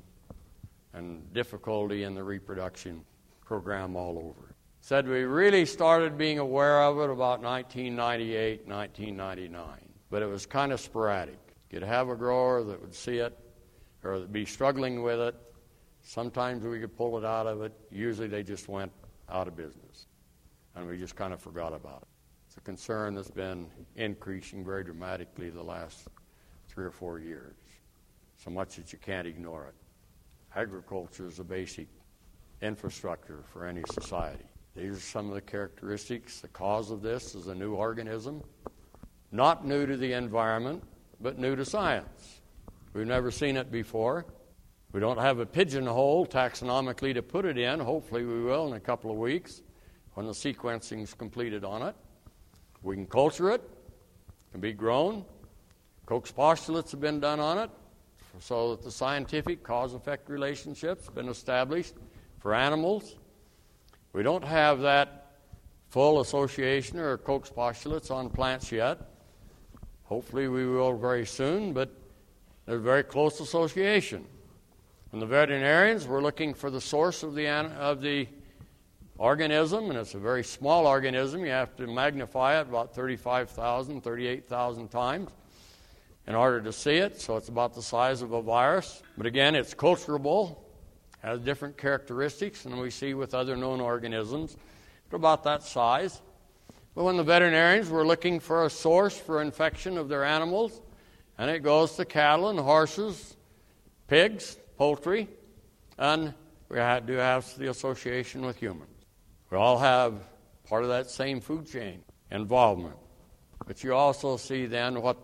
and 0.94 1.32
difficulty 1.32 2.04
in 2.04 2.14
the 2.14 2.22
reproduction 2.22 3.04
program 3.44 3.96
all 3.96 4.18
over. 4.18 4.54
Said 4.80 5.06
we 5.06 5.22
really 5.22 5.64
started 5.64 6.18
being 6.18 6.38
aware 6.38 6.82
of 6.82 6.98
it 6.98 7.10
about 7.10 7.40
1998, 7.40 8.66
1999, 8.66 9.66
but 10.10 10.22
it 10.22 10.26
was 10.26 10.44
kind 10.44 10.72
of 10.72 10.80
sporadic. 10.80 11.38
You'd 11.70 11.82
have 11.82 12.08
a 12.08 12.16
grower 12.16 12.62
that 12.64 12.80
would 12.80 12.94
see 12.94 13.18
it 13.18 13.38
or 14.02 14.20
be 14.20 14.44
struggling 14.44 15.02
with 15.02 15.20
it. 15.20 15.34
Sometimes 16.02 16.64
we 16.64 16.80
could 16.80 16.96
pull 16.96 17.16
it 17.16 17.24
out 17.24 17.46
of 17.46 17.62
it. 17.62 17.72
Usually 17.90 18.26
they 18.26 18.42
just 18.42 18.68
went 18.68 18.90
out 19.30 19.46
of 19.48 19.56
business, 19.56 20.06
and 20.74 20.86
we 20.86 20.96
just 20.98 21.16
kind 21.16 21.32
of 21.32 21.40
forgot 21.40 21.72
about 21.72 22.02
it. 22.02 22.08
It's 22.46 22.56
a 22.56 22.60
concern 22.60 23.14
that's 23.14 23.30
been 23.30 23.66
increasing 23.96 24.64
very 24.64 24.84
dramatically 24.84 25.50
the 25.50 25.62
last 25.62 26.08
three 26.68 26.84
or 26.84 26.90
four 26.90 27.18
years, 27.18 27.54
so 28.36 28.50
much 28.50 28.76
that 28.76 28.92
you 28.92 28.98
can't 28.98 29.26
ignore 29.26 29.66
it. 29.66 29.74
Agriculture 30.54 31.26
is 31.26 31.38
a 31.38 31.44
basic 31.44 31.88
infrastructure 32.60 33.42
for 33.52 33.66
any 33.66 33.82
society. 33.92 34.44
These 34.76 34.96
are 34.96 35.00
some 35.00 35.28
of 35.28 35.34
the 35.34 35.40
characteristics. 35.40 36.40
The 36.40 36.48
cause 36.48 36.90
of 36.90 37.02
this 37.02 37.34
is 37.34 37.46
a 37.46 37.54
new 37.54 37.74
organism, 37.74 38.42
not 39.30 39.66
new 39.66 39.86
to 39.86 39.96
the 39.96 40.12
environment, 40.12 40.82
but 41.20 41.38
new 41.38 41.56
to 41.56 41.64
science. 41.64 42.40
We've 42.92 43.06
never 43.06 43.30
seen 43.30 43.56
it 43.56 43.70
before. 43.70 44.26
We 44.92 45.00
don't 45.00 45.18
have 45.18 45.38
a 45.38 45.46
pigeonhole 45.46 46.26
taxonomically 46.26 47.14
to 47.14 47.22
put 47.22 47.46
it 47.46 47.56
in. 47.56 47.80
Hopefully, 47.80 48.24
we 48.24 48.42
will 48.42 48.66
in 48.68 48.74
a 48.74 48.80
couple 48.80 49.10
of 49.10 49.16
weeks 49.16 49.62
when 50.14 50.26
the 50.26 50.32
sequencing 50.32 51.02
is 51.02 51.14
completed 51.14 51.64
on 51.64 51.82
it. 51.82 51.94
We 52.82 52.96
can 52.96 53.06
culture 53.06 53.50
it, 53.50 53.62
it 53.62 54.52
can 54.52 54.60
be 54.60 54.72
grown. 54.72 55.24
Koch's 56.06 56.32
postulates 56.32 56.90
have 56.90 57.00
been 57.00 57.20
done 57.20 57.40
on 57.40 57.58
it 57.58 57.70
so 58.40 58.74
that 58.74 58.82
the 58.82 58.90
scientific 58.90 59.62
cause 59.62 59.94
effect 59.94 60.28
relationship's 60.28 61.08
been 61.08 61.28
established 61.28 61.94
for 62.40 62.54
animals. 62.54 63.16
We 64.12 64.22
don't 64.22 64.44
have 64.44 64.80
that 64.80 65.36
full 65.90 66.20
association 66.20 66.98
or 66.98 67.16
Koch's 67.18 67.50
postulates 67.50 68.10
on 68.10 68.30
plants 68.30 68.72
yet. 68.72 68.98
Hopefully, 70.04 70.48
we 70.48 70.66
will 70.66 70.96
very 70.96 71.24
soon, 71.24 71.72
but 71.72 71.90
there's 72.66 72.80
a 72.80 72.82
very 72.82 73.02
close 73.02 73.40
association. 73.40 74.26
And 75.12 75.20
the 75.20 75.26
veterinarians 75.26 76.06
were 76.06 76.22
looking 76.22 76.54
for 76.54 76.70
the 76.70 76.80
source 76.80 77.22
of 77.22 77.34
the, 77.34 77.48
of 77.48 78.00
the 78.00 78.26
organism, 79.22 79.88
and 79.88 79.96
it's 79.96 80.14
a 80.14 80.18
very 80.18 80.42
small 80.42 80.84
organism. 80.84 81.44
You 81.44 81.52
have 81.52 81.76
to 81.76 81.86
magnify 81.86 82.58
it 82.58 82.62
about 82.62 82.92
35,000, 82.92 84.00
38,000 84.00 84.88
times 84.88 85.30
in 86.26 86.34
order 86.34 86.60
to 86.60 86.72
see 86.72 86.96
it, 86.96 87.20
so 87.20 87.36
it's 87.36 87.48
about 87.48 87.72
the 87.72 87.82
size 87.82 88.20
of 88.22 88.32
a 88.32 88.42
virus. 88.42 89.00
But 89.16 89.26
again, 89.26 89.54
it's 89.54 89.74
culturable, 89.74 90.68
has 91.20 91.38
different 91.38 91.78
characteristics 91.78 92.64
than 92.64 92.76
we 92.80 92.90
see 92.90 93.14
with 93.14 93.32
other 93.32 93.56
known 93.56 93.80
organisms. 93.80 94.56
They're 95.08 95.18
about 95.18 95.44
that 95.44 95.62
size. 95.62 96.20
But 96.96 97.04
when 97.04 97.16
the 97.16 97.22
veterinarians 97.22 97.90
were 97.90 98.04
looking 98.04 98.40
for 98.40 98.64
a 98.64 98.70
source 98.70 99.16
for 99.16 99.40
infection 99.40 99.98
of 99.98 100.08
their 100.08 100.24
animals, 100.24 100.80
and 101.38 101.48
it 101.48 101.60
goes 101.60 101.94
to 101.94 102.04
cattle 102.04 102.48
and 102.48 102.58
horses, 102.58 103.36
pigs, 104.08 104.56
poultry, 104.76 105.28
and 105.96 106.34
we 106.68 106.76
do 107.06 107.12
have 107.12 107.56
the 107.56 107.70
association 107.70 108.44
with 108.44 108.56
humans. 108.56 108.91
We 109.52 109.58
all 109.58 109.76
have 109.76 110.14
part 110.66 110.82
of 110.82 110.88
that 110.88 111.10
same 111.10 111.38
food 111.38 111.70
chain 111.70 112.02
involvement. 112.30 112.96
But 113.66 113.84
you 113.84 113.94
also 113.94 114.38
see 114.38 114.64
then 114.64 115.02
what, 115.02 115.18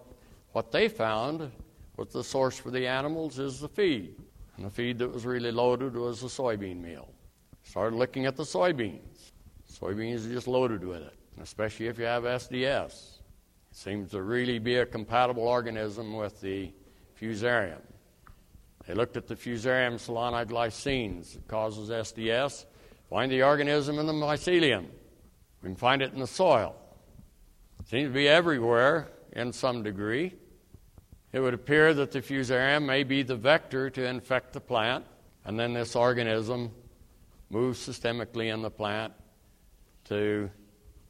what 0.52 0.70
they 0.70 0.90
found 0.90 1.50
was 1.96 2.08
the 2.08 2.22
source 2.22 2.58
for 2.58 2.70
the 2.70 2.86
animals 2.86 3.38
is 3.38 3.58
the 3.58 3.70
feed. 3.70 4.16
And 4.58 4.66
the 4.66 4.70
feed 4.70 4.98
that 4.98 5.10
was 5.10 5.24
really 5.24 5.50
loaded 5.50 5.96
was 5.96 6.20
the 6.20 6.26
soybean 6.26 6.82
meal. 6.82 7.08
Started 7.62 7.96
looking 7.96 8.26
at 8.26 8.36
the 8.36 8.42
soybeans. 8.42 9.30
Soybeans 9.72 10.26
are 10.26 10.34
just 10.34 10.46
loaded 10.46 10.84
with 10.84 11.00
it, 11.00 11.14
especially 11.40 11.86
if 11.86 11.98
you 11.98 12.04
have 12.04 12.24
SDS. 12.24 12.92
It 13.70 13.76
seems 13.76 14.10
to 14.10 14.20
really 14.20 14.58
be 14.58 14.74
a 14.74 14.84
compatible 14.84 15.44
organism 15.48 16.14
with 16.14 16.38
the 16.42 16.70
fusarium. 17.18 17.80
They 18.86 18.92
looked 18.92 19.16
at 19.16 19.26
the 19.26 19.36
fusarium 19.36 19.94
solani 19.94 20.44
glycines 20.44 21.32
that 21.32 21.48
causes 21.48 21.88
SDS, 21.88 22.66
find 23.10 23.30
the 23.32 23.42
organism 23.42 23.98
in 23.98 24.06
the 24.06 24.12
mycelium. 24.12 24.86
We 25.62 25.68
can 25.68 25.76
find 25.76 26.02
it 26.02 26.12
in 26.12 26.20
the 26.20 26.26
soil. 26.26 26.76
It 27.80 27.88
seems 27.88 28.08
to 28.08 28.14
be 28.14 28.28
everywhere 28.28 29.08
in 29.32 29.52
some 29.52 29.82
degree. 29.82 30.34
It 31.32 31.40
would 31.40 31.54
appear 31.54 31.94
that 31.94 32.12
the 32.12 32.20
fusarium 32.20 32.86
may 32.86 33.02
be 33.04 33.22
the 33.22 33.36
vector 33.36 33.90
to 33.90 34.06
infect 34.06 34.52
the 34.52 34.60
plant, 34.60 35.04
and 35.44 35.58
then 35.58 35.74
this 35.74 35.94
organism 35.94 36.70
moves 37.50 37.78
systemically 37.86 38.52
in 38.52 38.62
the 38.62 38.70
plant 38.70 39.12
to 40.04 40.50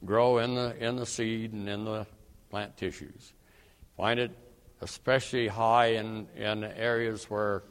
grow 0.05 0.39
in 0.39 0.55
the, 0.55 0.75
in 0.77 0.95
the 0.95 1.05
seed 1.05 1.53
and 1.53 1.67
in 1.69 1.85
the 1.85 2.05
plant 2.49 2.75
tissues. 2.77 3.33
Find 3.97 4.19
it 4.19 4.31
especially 4.81 5.47
high 5.47 5.87
in, 5.87 6.27
in 6.35 6.63
areas 6.63 7.29
where 7.29 7.63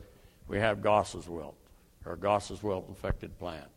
we 0.46 0.58
have 0.58 0.82
Goss's 0.82 1.28
wilt 1.28 1.56
or 2.04 2.16
Goss's 2.16 2.62
wilt 2.62 2.88
infected 2.88 3.38
plant. 3.38 3.68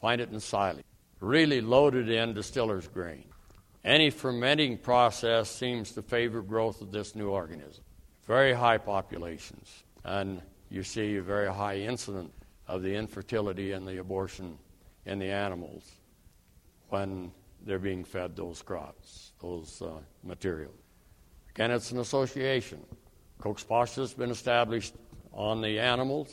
Find 0.00 0.20
it 0.20 0.30
in 0.30 0.40
silage, 0.40 0.84
really 1.20 1.60
loaded 1.60 2.08
in 2.08 2.34
distiller's 2.34 2.88
grain. 2.88 3.24
Any 3.84 4.10
fermenting 4.10 4.78
process 4.78 5.50
seems 5.50 5.92
to 5.92 6.02
favor 6.02 6.42
growth 6.42 6.80
of 6.80 6.92
this 6.92 7.14
new 7.14 7.28
organism. 7.28 7.84
Very 8.26 8.52
high 8.52 8.78
populations, 8.78 9.84
and 10.04 10.42
you 10.68 10.82
see 10.82 11.16
a 11.16 11.22
very 11.22 11.52
high 11.52 11.78
incidence 11.78 12.32
of 12.68 12.82
the 12.82 12.94
infertility 12.94 13.72
and 13.72 13.86
the 13.86 13.98
abortion 13.98 14.56
in 15.06 15.18
the 15.18 15.30
animals 15.30 15.90
when 16.88 17.32
they're 17.64 17.78
being 17.78 18.04
fed 18.04 18.36
those 18.36 18.62
crops, 18.62 19.32
those 19.40 19.82
uh, 19.82 19.90
materials. 20.22 20.74
Again, 21.50 21.70
it's 21.70 21.90
an 21.90 21.98
association. 21.98 22.80
Postulate 23.38 23.90
has 23.96 24.14
been 24.14 24.30
established 24.30 24.94
on 25.32 25.60
the 25.60 25.78
animals. 25.78 26.32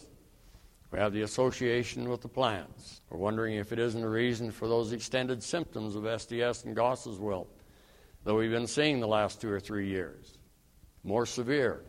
We 0.91 1.00
have 1.00 1.12
the 1.12 1.24
association 1.24 2.10
with 2.10 2.22
the 2.22 2.29
plants. 2.29 3.01
We're 3.10 3.17
wondering 3.17 3.56
if 3.56 3.74
it 3.74 3.79
isn't 3.79 4.03
a 4.03 4.10
reason 4.10 4.51
for 4.51 4.67
those 4.67 4.94
extended 4.94 5.44
symptoms 5.44 5.96
of 5.96 6.03
SDS 6.03 6.65
and 6.65 6.75
Goss's 6.75 7.20
wilt 7.20 7.50
that 8.24 8.34
we've 8.34 8.51
been 8.51 8.67
seeing 8.67 9.00
the 9.00 9.08
last 9.08 9.41
two 9.41 9.50
or 9.50 9.60
three 9.60 9.88
years. 9.88 10.38
More 11.03 11.25
severe. 11.25 11.84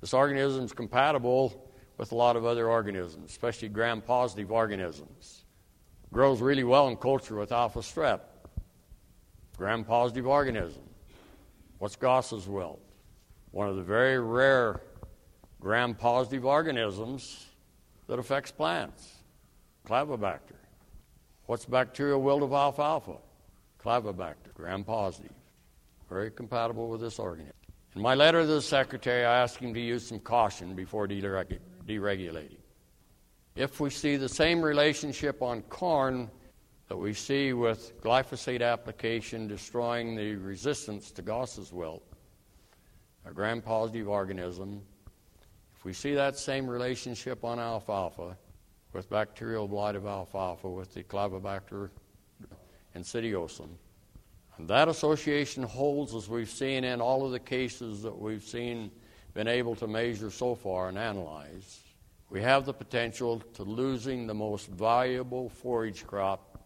This 0.00 0.14
organism 0.14 0.64
is 0.64 0.72
compatible 0.72 1.70
with 1.98 2.12
a 2.12 2.14
lot 2.14 2.36
of 2.36 2.46
other 2.46 2.68
organisms, 2.68 3.30
especially 3.30 3.68
gram 3.68 4.00
positive 4.00 4.50
organisms. 4.50 5.44
Grows 6.12 6.40
really 6.40 6.64
well 6.64 6.88
in 6.88 6.96
culture 6.96 7.36
with 7.36 7.52
alpha 7.52 7.80
strep. 7.80 8.20
Gram 9.56 9.84
positive 9.84 10.26
organism. 10.26 10.82
What's 11.78 11.96
Goss's 11.96 12.48
wilt? 12.48 12.80
One 13.50 13.68
of 13.68 13.76
the 13.76 13.82
very 13.82 14.18
rare 14.18 14.80
gram 15.60 15.94
positive 15.94 16.46
organisms 16.46 17.49
that 18.10 18.18
affects 18.18 18.50
plants. 18.50 19.22
Clavibacter. 19.86 20.58
What's 21.46 21.64
bacterial 21.64 22.20
wilt 22.20 22.42
of 22.42 22.52
alfalfa? 22.52 23.18
Clavibacter, 23.80 24.52
gram 24.52 24.82
positive, 24.82 25.30
very 26.08 26.32
compatible 26.32 26.88
with 26.88 27.00
this 27.00 27.20
organism. 27.20 27.54
In 27.94 28.02
my 28.02 28.16
letter 28.16 28.40
to 28.40 28.46
the 28.48 28.62
Secretary, 28.62 29.24
I 29.24 29.42
asked 29.42 29.58
him 29.58 29.72
to 29.74 29.80
use 29.80 30.08
some 30.08 30.18
caution 30.18 30.74
before 30.74 31.06
deregulating. 31.06 32.58
If 33.54 33.78
we 33.78 33.90
see 33.90 34.16
the 34.16 34.28
same 34.28 34.60
relationship 34.60 35.40
on 35.40 35.62
corn 35.62 36.28
that 36.88 36.96
we 36.96 37.14
see 37.14 37.52
with 37.52 38.00
glyphosate 38.02 38.60
application 38.60 39.46
destroying 39.46 40.16
the 40.16 40.34
resistance 40.34 41.12
to 41.12 41.22
Goss's 41.22 41.72
wilt, 41.72 42.02
a 43.24 43.32
gram 43.32 43.62
positive 43.62 44.08
organism, 44.08 44.82
if 45.80 45.86
we 45.86 45.94
see 45.94 46.12
that 46.12 46.36
same 46.36 46.68
relationship 46.68 47.42
on 47.42 47.58
alfalfa 47.58 48.36
with 48.92 49.08
bacterial 49.08 49.66
blight 49.66 49.96
of 49.96 50.04
alfalfa 50.04 50.68
with 50.68 50.92
the 50.92 51.02
Clavibacter 51.02 51.88
insidiosum, 52.94 53.70
and 54.58 54.68
that 54.68 54.88
association 54.88 55.62
holds 55.62 56.14
as 56.14 56.28
we've 56.28 56.50
seen 56.50 56.84
in 56.84 57.00
all 57.00 57.24
of 57.24 57.32
the 57.32 57.38
cases 57.38 58.02
that 58.02 58.14
we've 58.14 58.42
seen 58.42 58.90
been 59.32 59.48
able 59.48 59.74
to 59.74 59.86
measure 59.86 60.30
so 60.30 60.54
far 60.54 60.90
and 60.90 60.98
analyze, 60.98 61.80
we 62.28 62.42
have 62.42 62.66
the 62.66 62.74
potential 62.74 63.40
to 63.54 63.62
losing 63.62 64.26
the 64.26 64.34
most 64.34 64.66
valuable 64.66 65.48
forage 65.48 66.06
crop 66.06 66.62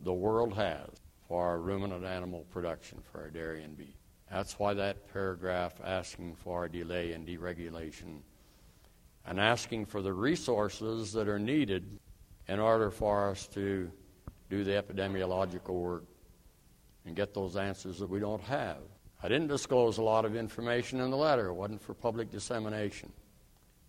the 0.00 0.12
world 0.12 0.52
has 0.52 0.88
for 1.28 1.46
our 1.46 1.60
ruminant 1.60 2.04
animal 2.04 2.44
production, 2.50 2.98
for 3.12 3.20
our 3.20 3.30
dairy 3.30 3.62
and 3.62 3.78
beef. 3.78 3.94
That's 4.30 4.58
why 4.58 4.74
that 4.74 5.12
paragraph 5.12 5.74
asking 5.84 6.36
for 6.36 6.64
a 6.64 6.70
delay 6.70 7.12
in 7.12 7.24
deregulation 7.24 8.20
and 9.26 9.40
asking 9.40 9.86
for 9.86 10.02
the 10.02 10.12
resources 10.12 11.12
that 11.12 11.28
are 11.28 11.38
needed 11.38 11.98
in 12.48 12.60
order 12.60 12.90
for 12.90 13.30
us 13.30 13.46
to 13.48 13.90
do 14.48 14.64
the 14.64 14.72
epidemiological 14.72 15.74
work 15.74 16.04
and 17.04 17.16
get 17.16 17.34
those 17.34 17.56
answers 17.56 17.98
that 17.98 18.08
we 18.08 18.20
don't 18.20 18.42
have. 18.42 18.78
I 19.22 19.28
didn't 19.28 19.48
disclose 19.48 19.98
a 19.98 20.02
lot 20.02 20.24
of 20.24 20.36
information 20.36 21.00
in 21.00 21.10
the 21.10 21.16
letter. 21.16 21.48
It 21.48 21.54
wasn't 21.54 21.82
for 21.82 21.94
public 21.94 22.30
dissemination, 22.30 23.12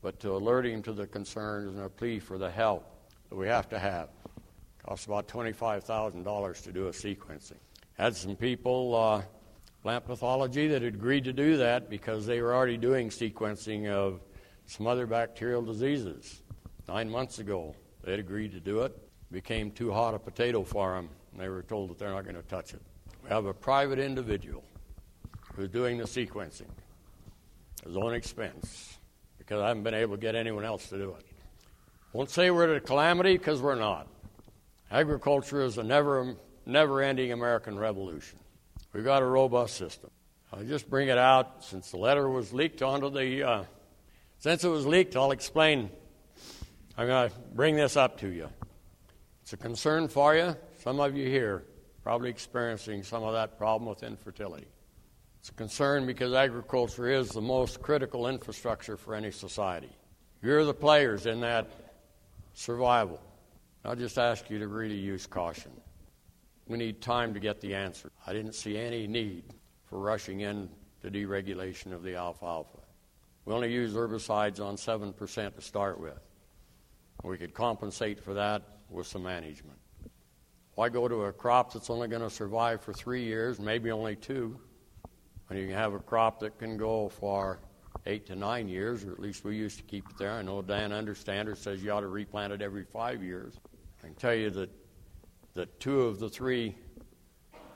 but 0.02 0.20
to 0.22 0.32
alert 0.32 0.66
him 0.66 0.82
to 0.84 0.94
the 0.94 1.06
concerns 1.06 1.76
and 1.76 1.84
a 1.84 1.90
plea 1.90 2.20
for 2.20 2.38
the 2.38 2.50
help 2.50 2.86
that 3.30 3.36
we 3.36 3.48
have 3.48 3.68
to 3.70 3.80
have. 3.80 4.10
It 4.26 4.86
costs 4.86 5.06
about 5.06 5.28
$25,000 5.28 6.64
to 6.64 6.72
do 6.72 6.88
a 6.88 6.92
sequencing. 6.92 7.58
Had 7.98 8.16
some 8.16 8.36
people, 8.36 8.96
uh, 8.96 9.22
plant 9.88 10.06
pathology, 10.06 10.68
that 10.68 10.82
had 10.82 10.96
agreed 10.96 11.24
to 11.24 11.32
do 11.32 11.56
that 11.56 11.90
because 11.90 12.26
they 12.26 12.42
were 12.42 12.54
already 12.54 12.76
doing 12.76 13.08
sequencing 13.08 13.88
of 13.88 14.20
some 14.66 14.86
other 14.86 15.08
bacterial 15.08 15.62
diseases. 15.62 16.42
Nine 16.90 17.10
months 17.10 17.40
ago, 17.40 17.74
they 18.04 18.12
had 18.12 18.20
agreed 18.20 18.52
to 18.52 18.60
do 18.60 18.82
it. 18.82 18.94
became 19.32 19.72
too 19.72 19.94
hot 19.94 20.14
a 20.14 20.20
potato 20.20 20.62
for 20.62 20.94
them, 20.94 21.08
and 21.32 21.40
they 21.40 21.48
were 21.48 21.62
told 21.62 21.90
that 21.90 21.98
they're 21.98 22.10
not 22.10 22.26
going 22.26 22.36
to 22.36 22.42
touch 22.50 22.74
it. 22.74 22.82
We 23.24 23.30
have 23.30 23.46
a 23.46 23.54
private 23.54 23.98
individual 23.98 24.62
who's 25.56 25.70
doing 25.70 25.98
the 25.98 26.04
sequencing 26.04 26.68
at 27.80 27.88
his 27.88 27.96
own 27.96 28.14
expense 28.14 28.98
because 29.38 29.62
I 29.62 29.70
haven't 29.70 29.84
been 29.84 29.94
able 29.94 30.16
to 30.16 30.22
get 30.22 30.36
anyone 30.36 30.66
else 30.66 30.90
to 30.90 30.98
do 30.98 31.16
it. 31.18 31.26
Won't 32.12 32.30
say 32.30 32.52
we're 32.52 32.70
at 32.70 32.76
a 32.76 32.82
calamity 32.82 33.38
because 33.38 33.62
we're 33.62 33.76
not. 33.76 34.10
Agriculture 34.92 35.62
is 35.62 35.78
a 35.78 35.84
never, 35.84 36.36
never 36.66 37.02
ending 37.02 37.32
American 37.32 37.80
revolution. 37.80 38.38
We've 38.98 39.06
got 39.06 39.22
a 39.22 39.28
robust 39.28 39.78
system. 39.78 40.10
I'll 40.52 40.64
just 40.64 40.90
bring 40.90 41.10
it 41.10 41.20
out 41.20 41.64
since 41.64 41.92
the 41.92 41.98
letter 41.98 42.28
was 42.28 42.52
leaked 42.52 42.82
onto 42.82 43.12
the 43.12 43.44
uh, 43.44 43.64
since 44.40 44.64
it 44.64 44.70
was 44.70 44.88
leaked, 44.88 45.16
I'll 45.16 45.30
explain. 45.30 45.92
I'm 46.98 47.06
going 47.06 47.30
to 47.30 47.36
bring 47.54 47.76
this 47.76 47.96
up 47.96 48.18
to 48.22 48.28
you. 48.28 48.50
It's 49.44 49.54
a 49.54 49.58
concern 49.58 50.08
for 50.08 50.36
you. 50.36 50.56
Some 50.82 51.00
of 51.00 51.16
you 51.16 51.30
here 51.30 51.64
probably 52.02 52.32
experiencing 52.32 53.04
some 53.04 53.22
of 53.22 53.34
that 53.34 53.60
problem 53.60 53.88
with 53.88 54.02
infertility. 54.02 54.66
It's 55.42 55.50
a 55.50 55.54
concern 55.54 56.08
because 56.08 56.34
agriculture 56.34 57.08
is 57.08 57.30
the 57.30 57.40
most 57.40 57.84
critical 57.84 58.28
infrastructure 58.28 58.98
for 58.98 59.14
any 59.14 59.30
society. 59.30 59.96
You're 60.42 60.66
the 60.66 60.74
players 60.74 61.28
in 61.28 61.42
that 61.42 61.70
survival. 62.56 63.22
I'll 63.86 63.96
just 63.96 64.18
ask 64.18 64.50
you 64.50 64.58
to 64.58 64.68
really 64.68 64.98
use 64.98 65.28
caution. 65.28 65.72
We 66.68 66.78
need 66.78 67.02
time 67.02 67.34
to 67.34 67.40
get 67.40 67.62
the 67.62 67.74
answer. 67.74 68.12
I 68.26 68.34
didn't 68.34 68.54
see 68.54 68.78
any 68.78 69.08
need 69.08 69.44
for 69.86 70.00
rushing 70.00 70.42
in 70.42 70.70
to 71.02 71.10
deregulation 71.10 71.94
of 71.94 72.04
the 72.04 72.16
alfalfa. 72.16 72.80
We 73.46 73.54
only 73.54 73.72
use 73.72 73.94
herbicides 73.94 74.60
on 74.60 74.76
7% 74.76 75.56
to 75.56 75.62
start 75.62 76.00
with. 76.00 76.20
We 77.24 77.38
could 77.38 77.54
compensate 77.54 78.20
for 78.20 78.34
that 78.34 78.62
with 78.90 79.08
some 79.08 79.24
management. 79.24 79.80
Why 80.76 80.90
go 80.90 81.08
to 81.08 81.24
a 81.24 81.34
crop 81.34 81.74
that's 81.74 81.90
only 81.90 82.08
going 82.08 82.22
to 82.22 82.30
survive 82.30 82.82
for 82.82 82.94
three 82.94 83.24
years, 83.24 83.60
maybe 83.60 83.90
only 83.90 84.16
two, 84.16 84.60
when 85.48 85.58
you 85.58 85.66
can 85.66 85.76
have 85.76 85.94
a 85.94 86.00
crop 86.00 86.40
that 86.42 86.60
can 86.60 86.78
go 86.78 87.10
for 87.10 87.60
eight 88.06 88.26
to 88.28 88.36
nine 88.36 88.68
years, 88.68 89.04
or 89.04 89.12
at 89.12 89.20
least 89.20 89.44
we 89.44 89.56
used 89.56 89.78
to 89.78 89.84
keep 89.84 90.08
it 90.10 90.18
there. 90.18 90.34
I 90.34 90.42
know 90.42 90.62
Dan 90.62 90.92
Undersander 90.92 91.58
says 91.58 91.82
you 91.84 91.92
ought 91.92 92.02
to 92.02 92.08
replant 92.08 92.54
it 92.54 92.62
every 92.62 92.84
five 92.84 93.24
years. 93.24 93.56
I 94.04 94.08
can 94.08 94.16
tell 94.16 94.36
you 94.36 94.50
that, 94.52 94.70
that 95.58 95.80
two 95.80 96.02
of 96.02 96.20
the 96.20 96.30
three 96.30 96.76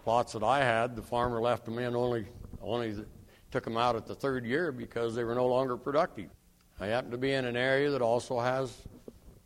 plots 0.03 0.33
that 0.33 0.43
I 0.43 0.59
had, 0.59 0.95
the 0.95 1.01
farmer 1.01 1.41
left 1.41 1.65
them 1.65 1.79
in 1.79 1.95
only, 1.95 2.27
only 2.61 2.95
took 3.49 3.63
them 3.63 3.75
out 3.75 3.95
at 3.95 4.05
the 4.05 4.13
third 4.13 4.45
year 4.45 4.71
because 4.71 5.15
they 5.15 5.23
were 5.23 5.33
no 5.33 5.47
longer 5.47 5.75
productive. 5.75 6.29
I 6.79 6.87
happen 6.87 7.09
to 7.09 7.17
be 7.17 7.33
in 7.33 7.43
an 7.43 7.55
area 7.55 7.89
that 7.89 8.03
also 8.03 8.39
has 8.39 8.71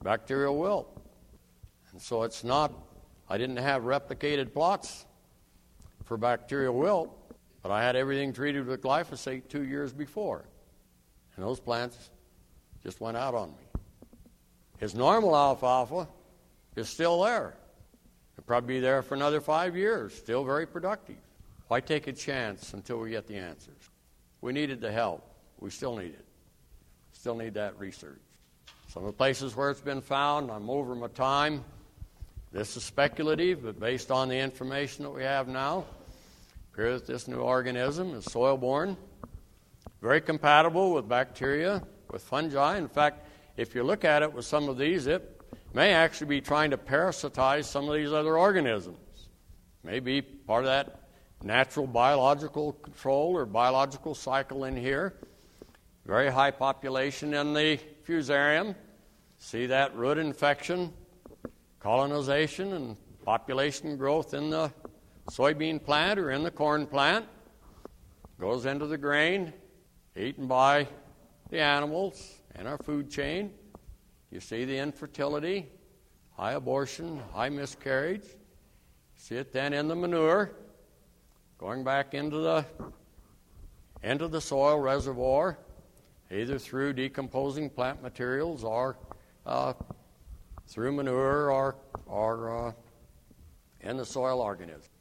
bacterial 0.03 0.57
wilt. 0.57 1.01
And 1.93 2.01
so 2.01 2.23
it's 2.23 2.43
not, 2.43 2.73
I 3.29 3.37
didn't 3.37 3.55
have 3.55 3.83
replicated 3.83 4.53
plots 4.53 5.05
for 6.03 6.17
bacterial 6.17 6.75
wilt, 6.75 7.17
but 7.63 7.71
I 7.71 7.81
had 7.81 7.95
everything 7.95 8.33
treated 8.33 8.67
with 8.67 8.81
glyphosate 8.81 9.47
two 9.47 9.63
years 9.63 9.93
before. 9.93 10.43
And 11.37 11.45
those 11.45 11.61
plants 11.61 12.09
just 12.83 12.99
went 12.99 13.15
out 13.15 13.33
on 13.33 13.51
me. 13.51 13.81
His 14.77 14.93
normal 14.93 15.37
alfalfa 15.37 16.09
is 16.75 16.89
still 16.89 17.23
there. 17.23 17.55
It'll 18.37 18.45
probably 18.45 18.75
be 18.75 18.79
there 18.79 19.01
for 19.01 19.15
another 19.15 19.41
five 19.41 19.75
years, 19.75 20.13
still 20.13 20.43
very 20.43 20.65
productive. 20.65 21.17
Why 21.67 21.79
take 21.79 22.07
a 22.07 22.13
chance 22.13 22.73
until 22.73 22.99
we 22.99 23.09
get 23.09 23.27
the 23.27 23.37
answers? 23.37 23.89
We 24.41 24.53
needed 24.53 24.81
the 24.81 24.91
help. 24.91 25.23
We 25.59 25.69
still 25.71 25.95
need 25.95 26.13
it. 26.13 26.25
Still 27.13 27.35
need 27.35 27.55
that 27.55 27.79
research. 27.79 28.19
Some 28.89 29.03
of 29.03 29.07
the 29.07 29.17
places 29.17 29.55
where 29.55 29.71
it's 29.71 29.81
been 29.81 30.01
found, 30.01 30.51
I'm 30.51 30.69
over 30.69 30.95
my 30.95 31.07
time. 31.07 31.63
This 32.51 32.77
is 32.77 32.83
speculative, 32.83 33.63
but 33.63 33.79
based 33.79 34.11
on 34.11 34.29
the 34.29 34.37
information 34.37 35.03
that 35.05 35.11
we 35.11 35.23
have 35.23 35.47
now, 35.47 35.85
appears 36.71 37.01
that 37.01 37.11
this 37.11 37.27
new 37.27 37.39
organism 37.39 38.13
is 38.13 38.25
soil 38.25 38.57
borne, 38.57 38.95
very 40.01 40.21
compatible 40.21 40.93
with 40.93 41.09
bacteria, 41.09 41.81
with 42.11 42.21
fungi. 42.21 42.77
In 42.77 42.87
fact, 42.87 43.27
if 43.57 43.73
you 43.73 43.83
look 43.83 44.05
at 44.05 44.21
it 44.21 44.31
with 44.31 44.45
some 44.45 44.69
of 44.69 44.77
these, 44.77 45.07
it 45.07 45.34
may 45.75 45.91
actually 45.91 46.27
be 46.27 46.39
trying 46.39 46.71
to 46.71 46.77
parasitize 46.77 47.65
some 47.65 47.89
of 47.89 47.95
these 47.95 48.13
other 48.13 48.37
organisms. 48.37 49.27
Maybe 49.83 50.21
part 50.21 50.63
of 50.63 50.69
that 50.69 51.01
natural 51.43 51.85
biological 51.85 52.71
control 52.71 53.35
or 53.35 53.45
biological 53.45 54.15
cycle 54.15 54.63
in 54.63 54.77
here. 54.77 55.15
Very 56.05 56.31
high 56.31 56.51
population 56.51 57.33
in 57.33 57.53
the 57.53 57.77
fusarium. 58.07 58.73
See 59.37 59.65
that 59.65 59.93
root 59.97 60.17
infection, 60.17 60.93
colonization, 61.81 62.71
and 62.71 62.95
population 63.25 63.97
growth 63.97 64.33
in 64.33 64.49
the 64.49 64.71
soybean 65.29 65.83
plant 65.83 66.17
or 66.17 66.31
in 66.31 66.43
the 66.43 66.51
corn 66.51 66.87
plant. 66.87 67.25
Goes 68.39 68.65
into 68.65 68.87
the 68.87 68.97
grain, 68.97 69.51
eaten 70.15 70.47
by 70.47 70.87
the 71.49 71.59
animals 71.59 72.35
in 72.57 72.65
our 72.65 72.77
food 72.77 73.11
chain. 73.11 73.51
You 74.35 74.41
see 74.41 74.65
the 74.65 74.77
infertility, 74.77 75.65
high 76.35 76.51
abortion, 76.51 77.21
high 77.31 77.47
miscarriage. 77.47 78.25
See 79.15 79.35
it 79.35 79.53
then 79.53 79.71
in 79.71 79.87
the 79.87 79.95
manure 79.95 80.51
going 81.57 81.85
back 81.85 82.13
into 82.13 82.39
the 82.39 82.65
into 84.03 84.27
the 84.27 84.41
soil 84.41 84.81
reservoir, 84.81 85.57
either 86.29 86.59
through 86.59 86.91
decomposing 86.91 87.69
plant 87.69 88.03
materials 88.03 88.65
or 88.65 88.97
uh, 89.45 89.71
through 90.67 90.91
manure 90.91 91.49
or 91.49 91.77
or 92.05 92.67
uh, 92.67 92.71
in 93.79 93.95
the 93.95 94.05
soil 94.05 94.41
organism. 94.41 94.91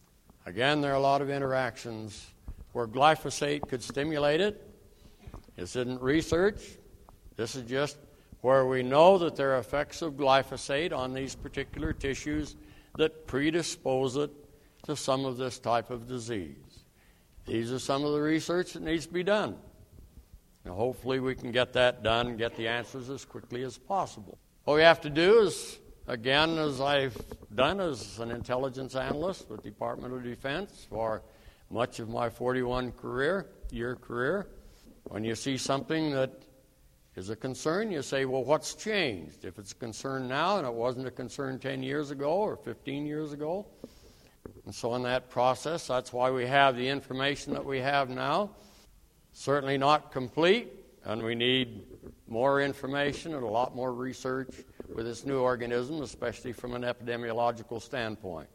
Again, 0.47 0.81
there 0.81 0.92
are 0.92 0.94
a 0.94 1.01
lot 1.01 1.20
of 1.23 1.29
interactions 1.29 2.25
where 2.70 2.87
glyphosate 2.87 3.68
could 3.68 3.83
stimulate 3.83 4.40
it. 4.40 4.64
This 5.57 5.75
isn't 5.75 6.01
research. 6.01 6.62
This 7.35 7.57
is 7.57 7.68
just 7.68 7.97
where 8.44 8.66
we 8.66 8.83
know 8.83 9.16
that 9.16 9.37
there 9.37 9.54
are 9.54 9.59
effects 9.59 10.02
of 10.02 10.18
glyphosate 10.18 10.92
on 10.92 11.14
these 11.14 11.35
particular 11.35 11.94
tissues 11.94 12.57
that 12.98 13.26
predispose 13.26 14.16
it 14.16 14.30
to 14.83 14.94
some 14.94 15.24
of 15.24 15.38
this 15.38 15.59
type 15.59 15.88
of 15.88 16.07
disease. 16.07 16.85
These 17.46 17.72
are 17.72 17.78
some 17.78 18.04
of 18.04 18.12
the 18.12 18.20
research 18.20 18.74
that 18.74 18.83
needs 18.83 19.07
to 19.07 19.12
be 19.14 19.22
done. 19.22 19.57
And 20.66 20.74
hopefully 20.74 21.20
we 21.20 21.35
can 21.35 21.52
get 21.52 21.72
that 21.72 22.02
done 22.02 22.26
and 22.26 22.38
get 22.38 22.54
the 22.54 22.68
answers 22.68 23.09
as 23.09 23.24
quickly 23.24 23.62
as 23.62 23.78
possible. 23.78 24.37
All 24.66 24.74
we 24.74 24.83
have 24.83 25.00
to 25.00 25.11
do 25.11 25.38
is 25.38 25.78
again, 26.07 26.59
as 26.59 26.83
I've 26.83 27.16
done 27.54 27.80
as 27.80 28.18
an 28.18 28.30
intelligence 28.30 28.94
analyst 28.94 29.48
with 29.48 29.62
Department 29.62 30.12
of 30.12 30.22
Defense 30.22 30.87
for 30.90 31.22
much 31.70 31.98
of 31.98 32.11
my 32.11 32.28
41 32.28 32.92
career 32.92 33.46
year 33.70 33.96
career, 33.96 34.48
when 35.04 35.24
you 35.24 35.35
see 35.35 35.57
something 35.57 36.11
that 36.11 36.42
is 37.16 37.31
a 37.31 37.37
concern, 37.37 37.92
you 37.92 38.03
say, 38.03 38.24
well, 38.24 38.44
what's 38.44 38.74
changed? 38.74 39.44
If 39.44 39.59
it's 39.59 39.72
a 39.72 39.77
concern 39.77 40.27
now 40.27 40.59
and 40.59 40.66
it 40.66 40.74
wasn't 40.74 41.07
a 41.07 41.11
concern 41.11 41.59
10 41.59 41.83
years 41.83 42.11
ago 42.11 42.33
or 42.33 42.57
15 42.57 43.07
years 43.07 43.33
ago. 43.33 43.66
And 44.66 44.74
so, 44.74 44.94
in 44.94 45.03
that 45.03 45.31
process, 45.31 45.87
that's 45.87 46.12
why 46.12 46.31
we 46.31 46.46
have 46.46 46.77
the 46.77 46.88
information 46.88 47.53
that 47.55 47.64
we 47.64 47.79
have 47.79 48.09
now. 48.11 48.50
Certainly 49.33 49.79
not 49.79 50.12
complete, 50.12 50.72
and 51.05 51.22
we 51.22 51.35
need 51.35 51.83
more 52.29 52.61
information 52.61 53.35
and 53.35 53.42
a 53.42 53.48
lot 53.48 53.74
more 53.74 53.92
research 53.92 54.55
with 54.94 55.07
this 55.07 55.24
new 55.24 55.40
organism, 55.40 56.03
especially 56.03 56.53
from 56.53 56.74
an 56.74 56.83
epidemiological 56.83 57.81
standpoint. 57.81 58.48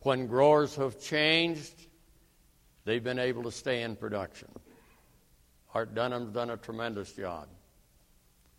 When 0.00 0.26
growers 0.26 0.74
have 0.76 1.00
changed, 1.00 1.86
they've 2.84 3.04
been 3.04 3.18
able 3.18 3.42
to 3.44 3.52
stay 3.52 3.82
in 3.82 3.96
production. 3.96 4.48
Art 5.74 5.92
Dunham's 5.92 6.30
done 6.30 6.50
a 6.50 6.56
tremendous 6.56 7.12
job 7.12 7.48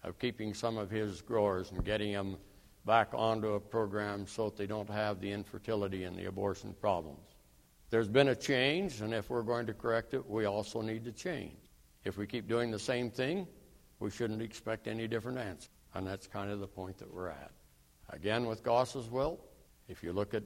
of 0.03 0.19
keeping 0.19 0.53
some 0.53 0.77
of 0.77 0.91
his 0.91 1.21
growers 1.21 1.71
and 1.71 1.83
getting 1.83 2.11
them 2.11 2.37
back 2.85 3.09
onto 3.13 3.53
a 3.53 3.59
program 3.59 4.27
so 4.27 4.45
that 4.45 4.57
they 4.57 4.67
don't 4.67 4.89
have 4.89 5.21
the 5.21 5.31
infertility 5.31 6.03
and 6.03 6.17
the 6.17 6.25
abortion 6.25 6.75
problems. 6.81 7.35
There's 7.89 8.09
been 8.09 8.27
a 8.27 8.35
change, 8.35 8.99
and 8.99 9.13
if 9.13 9.29
we're 9.29 9.43
going 9.43 9.65
to 9.67 9.73
correct 9.73 10.13
it, 10.13 10.29
we 10.29 10.43
also 10.45 10.81
need 10.81 11.05
to 11.05 11.11
change. 11.13 11.55
If 12.03 12.17
we 12.17 12.27
keep 12.27 12.49
doing 12.49 12.69
the 12.69 12.79
same 12.79 13.09
thing, 13.09 13.47
we 13.99 14.11
shouldn't 14.11 14.41
expect 14.41 14.87
any 14.87 15.07
different 15.07 15.37
answer. 15.37 15.69
And 15.93 16.05
that's 16.05 16.27
kind 16.27 16.51
of 16.51 16.59
the 16.59 16.67
point 16.67 16.97
that 16.97 17.11
we're 17.11 17.29
at. 17.29 17.51
Again, 18.09 18.45
with 18.45 18.61
Goss's 18.61 19.09
wilt, 19.09 19.39
if 19.87 20.03
you 20.03 20.11
look 20.11 20.33
at 20.33 20.43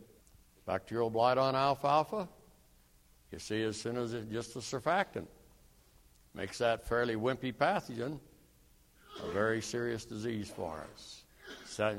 bacterial 0.67 1.09
blight 1.09 1.39
on 1.39 1.55
alfalfa, 1.55 2.29
you 3.31 3.39
see 3.39 3.63
as 3.63 3.81
soon 3.81 3.97
as 3.97 4.13
it's 4.13 4.31
just 4.31 4.55
a 4.55 4.59
surfactant 4.59 5.25
makes 6.39 6.57
that 6.57 6.87
fairly 6.87 7.15
wimpy 7.15 7.53
pathogen 7.53 8.17
a 9.21 9.31
very 9.33 9.61
serious 9.61 10.05
disease 10.05 10.49
for 10.49 10.85
us. 10.93 11.25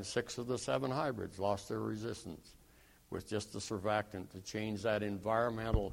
Six 0.03 0.39
of 0.39 0.47
the 0.47 0.57
seven 0.57 0.91
hybrids 0.91 1.39
lost 1.39 1.69
their 1.69 1.81
resistance 1.81 2.55
with 3.11 3.29
just 3.29 3.53
the 3.53 3.59
surfactant 3.59 4.31
to 4.31 4.41
change 4.41 4.83
that 4.83 5.03
environmental 5.03 5.93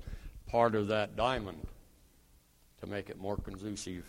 part 0.50 0.76
of 0.76 0.88
that 0.88 1.18
diamond 1.18 1.68
to 2.80 2.88
make 2.88 3.10
it 3.10 3.20
more 3.20 3.36
conducive 3.36 4.06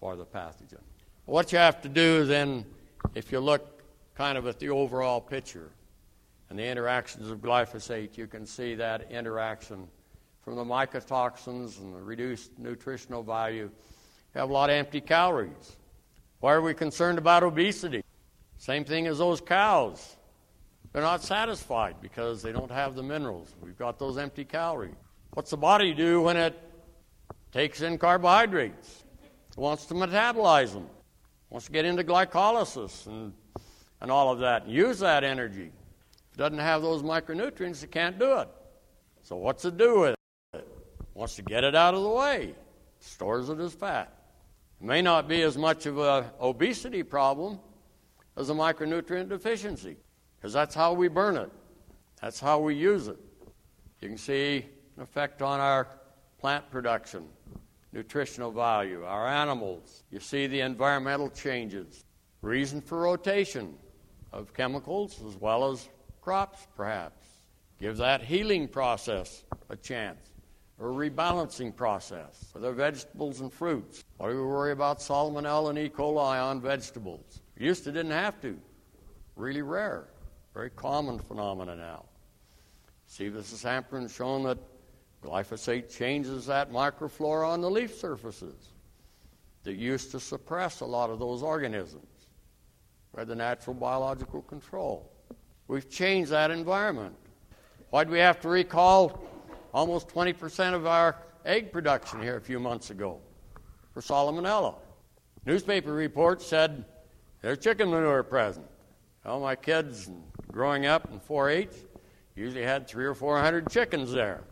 for 0.00 0.16
the 0.16 0.26
pathogen. 0.26 0.82
What 1.26 1.52
you 1.52 1.58
have 1.58 1.80
to 1.82 1.88
do 1.88 2.24
then, 2.24 2.64
if 3.14 3.30
you 3.30 3.38
look 3.38 3.84
kind 4.16 4.36
of 4.36 4.48
at 4.48 4.58
the 4.58 4.70
overall 4.70 5.20
picture 5.20 5.70
and 6.48 6.58
the 6.58 6.66
interactions 6.66 7.30
of 7.30 7.38
glyphosate, 7.38 8.18
you 8.18 8.26
can 8.26 8.44
see 8.46 8.74
that 8.74 9.12
interaction 9.12 9.86
from 10.42 10.56
the 10.56 10.64
mycotoxins 10.64 11.78
and 11.80 11.94
the 11.94 12.00
reduced 12.00 12.58
nutritional 12.58 13.22
value. 13.22 13.70
You 14.34 14.40
have 14.40 14.50
a 14.50 14.52
lot 14.52 14.70
of 14.70 14.74
empty 14.74 15.00
calories. 15.00 15.76
Why 16.40 16.54
are 16.54 16.62
we 16.62 16.74
concerned 16.74 17.18
about 17.18 17.42
obesity? 17.42 18.02
Same 18.56 18.84
thing 18.84 19.06
as 19.06 19.18
those 19.18 19.40
cows. 19.40 20.16
They're 20.92 21.02
not 21.02 21.22
satisfied 21.22 21.96
because 22.00 22.42
they 22.42 22.52
don't 22.52 22.70
have 22.70 22.94
the 22.94 23.02
minerals. 23.02 23.54
We've 23.62 23.78
got 23.78 23.98
those 23.98 24.18
empty 24.18 24.44
calories. 24.44 24.94
What's 25.34 25.50
the 25.50 25.56
body 25.56 25.94
do 25.94 26.22
when 26.22 26.36
it 26.36 26.58
takes 27.52 27.82
in 27.82 27.98
carbohydrates? 27.98 29.04
It 29.50 29.58
wants 29.58 29.86
to 29.86 29.94
metabolize 29.94 30.72
them, 30.72 30.84
it 30.84 31.50
wants 31.50 31.66
to 31.66 31.72
get 31.72 31.84
into 31.84 32.02
glycolysis 32.02 33.06
and, 33.06 33.32
and 34.00 34.10
all 34.10 34.32
of 34.32 34.40
that, 34.40 34.64
and 34.64 34.72
use 34.72 34.98
that 35.00 35.22
energy. 35.22 35.70
If 36.30 36.34
it 36.34 36.38
doesn't 36.38 36.58
have 36.58 36.82
those 36.82 37.02
micronutrients, 37.02 37.82
it 37.84 37.92
can't 37.92 38.18
do 38.18 38.38
it. 38.38 38.48
So, 39.22 39.36
what's 39.36 39.64
it 39.64 39.76
do 39.76 40.00
with 40.00 40.10
it? 40.10 40.19
Wants 41.20 41.36
to 41.36 41.42
get 41.42 41.64
it 41.64 41.74
out 41.74 41.92
of 41.92 42.02
the 42.02 42.08
way, 42.08 42.54
stores 42.98 43.50
it 43.50 43.58
as 43.60 43.74
fat. 43.74 44.10
It 44.80 44.86
may 44.86 45.02
not 45.02 45.28
be 45.28 45.42
as 45.42 45.58
much 45.58 45.84
of 45.84 45.98
an 45.98 46.24
obesity 46.40 47.02
problem 47.02 47.60
as 48.38 48.48
a 48.48 48.54
micronutrient 48.54 49.28
deficiency 49.28 49.98
because 50.38 50.54
that's 50.54 50.74
how 50.74 50.94
we 50.94 51.08
burn 51.08 51.36
it, 51.36 51.52
that's 52.22 52.40
how 52.40 52.58
we 52.58 52.74
use 52.74 53.06
it. 53.06 53.18
You 54.00 54.08
can 54.08 54.16
see 54.16 54.64
an 54.96 55.02
effect 55.02 55.42
on 55.42 55.60
our 55.60 55.88
plant 56.38 56.70
production, 56.70 57.26
nutritional 57.92 58.50
value, 58.50 59.04
our 59.04 59.28
animals. 59.28 60.04
You 60.10 60.20
see 60.20 60.46
the 60.46 60.62
environmental 60.62 61.28
changes, 61.28 62.02
reason 62.40 62.80
for 62.80 62.98
rotation 62.98 63.74
of 64.32 64.54
chemicals 64.54 65.20
as 65.28 65.36
well 65.36 65.70
as 65.70 65.86
crops, 66.22 66.66
perhaps. 66.74 67.26
Give 67.78 67.98
that 67.98 68.22
healing 68.22 68.68
process 68.68 69.44
a 69.68 69.76
chance 69.76 70.29
or 70.80 70.88
rebalancing 70.92 71.76
process 71.76 72.46
for 72.50 72.58
their 72.58 72.72
vegetables 72.72 73.40
and 73.42 73.52
fruits. 73.52 74.02
Why 74.16 74.30
do 74.30 74.36
we 74.36 74.42
worry 74.42 74.72
about 74.72 74.98
salmonella 74.98 75.70
and 75.70 75.78
E. 75.78 75.90
coli 75.90 76.42
on 76.42 76.60
vegetables? 76.60 77.42
We 77.58 77.66
used 77.66 77.84
to 77.84 77.92
didn't 77.92 78.12
have 78.12 78.40
to. 78.40 78.58
Really 79.36 79.60
rare. 79.60 80.08
Very 80.54 80.70
common 80.70 81.18
phenomena 81.18 81.76
now. 81.76 82.06
See, 83.06 83.28
this 83.28 83.52
is 83.52 83.62
Hamperin 83.62 84.08
shown 84.08 84.42
that 84.44 84.58
glyphosate 85.22 85.94
changes 85.94 86.46
that 86.46 86.72
microflora 86.72 87.48
on 87.48 87.60
the 87.60 87.70
leaf 87.70 87.94
surfaces 87.94 88.70
that 89.64 89.74
used 89.74 90.10
to 90.12 90.20
suppress 90.20 90.80
a 90.80 90.86
lot 90.86 91.10
of 91.10 91.18
those 91.18 91.42
organisms 91.42 92.06
by 93.14 93.24
the 93.24 93.34
natural 93.34 93.74
biological 93.74 94.40
control. 94.42 95.12
We've 95.68 95.90
changed 95.90 96.30
that 96.30 96.50
environment. 96.50 97.14
Why 97.90 98.04
do 98.04 98.12
we 98.12 98.18
have 98.20 98.40
to 98.40 98.48
recall 98.48 99.29
almost 99.72 100.08
20% 100.08 100.74
of 100.74 100.86
our 100.86 101.16
egg 101.44 101.72
production 101.72 102.20
here 102.22 102.36
a 102.36 102.40
few 102.40 102.60
months 102.60 102.90
ago 102.90 103.20
for 103.92 104.00
salmonella? 104.00 104.74
Newspaper 105.46 105.92
reports 105.92 106.46
said 106.46 106.84
there's 107.42 107.58
chicken 107.58 107.90
manure 107.90 108.22
present. 108.22 108.66
All 109.24 109.40
my 109.40 109.56
kids 109.56 110.10
growing 110.50 110.86
up 110.86 111.10
in 111.10 111.20
4 111.20 111.50
H 111.50 111.68
usually 112.34 112.62
had 112.62 112.88
three 112.88 113.04
or 113.04 113.14
four 113.14 113.38
hundred 113.40 113.70
chickens 113.70 114.12
there. 114.12 114.42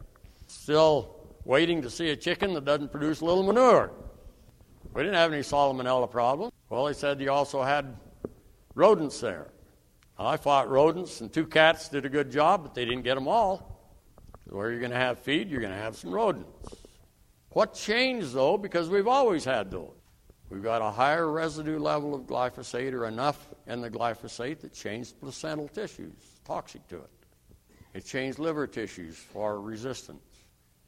Still 0.46 1.16
waiting 1.44 1.80
to 1.82 1.90
see 1.90 2.10
a 2.10 2.16
chicken 2.16 2.52
that 2.54 2.64
doesn't 2.64 2.90
produce 2.90 3.20
a 3.20 3.24
little 3.24 3.42
manure. 3.42 3.90
We 4.94 5.02
didn't 5.02 5.16
have 5.16 5.32
any 5.32 5.42
salmonella 5.42 6.10
problem. 6.10 6.50
Well, 6.68 6.86
he 6.86 6.94
said 6.94 7.20
you 7.20 7.30
also 7.30 7.62
had 7.62 7.96
rodents 8.74 9.20
there. 9.20 9.48
I 10.18 10.36
fought 10.36 10.68
rodents, 10.68 11.20
and 11.20 11.32
two 11.32 11.46
cats 11.46 11.88
did 11.88 12.04
a 12.04 12.08
good 12.08 12.30
job, 12.30 12.64
but 12.64 12.74
they 12.74 12.84
didn't 12.84 13.02
get 13.02 13.14
them 13.14 13.28
all. 13.28 13.77
Where 14.48 14.70
you're 14.70 14.80
going 14.80 14.92
to 14.92 14.96
have 14.96 15.18
feed, 15.18 15.50
you're 15.50 15.60
going 15.60 15.72
to 15.72 15.78
have 15.78 15.96
some 15.96 16.10
rodents. 16.10 16.74
What 17.50 17.74
changed, 17.74 18.32
though, 18.32 18.56
because 18.56 18.88
we've 18.88 19.08
always 19.08 19.44
had 19.44 19.70
those? 19.70 19.90
We've 20.50 20.62
got 20.62 20.80
a 20.80 20.90
higher 20.90 21.30
residue 21.30 21.78
level 21.78 22.14
of 22.14 22.22
glyphosate 22.22 22.94
or 22.94 23.06
enough 23.06 23.48
in 23.66 23.82
the 23.82 23.90
glyphosate 23.90 24.60
that 24.60 24.72
changed 24.72 25.20
placental 25.20 25.68
tissues, 25.68 26.14
toxic 26.46 26.86
to 26.88 26.96
it. 26.96 27.10
It 27.92 28.06
changed 28.06 28.38
liver 28.38 28.66
tissues 28.66 29.16
for 29.16 29.60
resistance, 29.60 30.22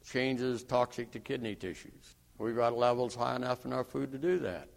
changes 0.03 0.63
toxic 0.63 1.11
to 1.11 1.19
kidney 1.19 1.55
tissues. 1.55 2.15
We've 2.39 2.55
got 2.55 2.75
levels 2.75 3.13
high 3.13 3.35
enough 3.35 3.65
in 3.65 3.73
our 3.73 3.83
food 3.83 4.11
to 4.13 4.17
do 4.17 4.39
that. 4.39 4.67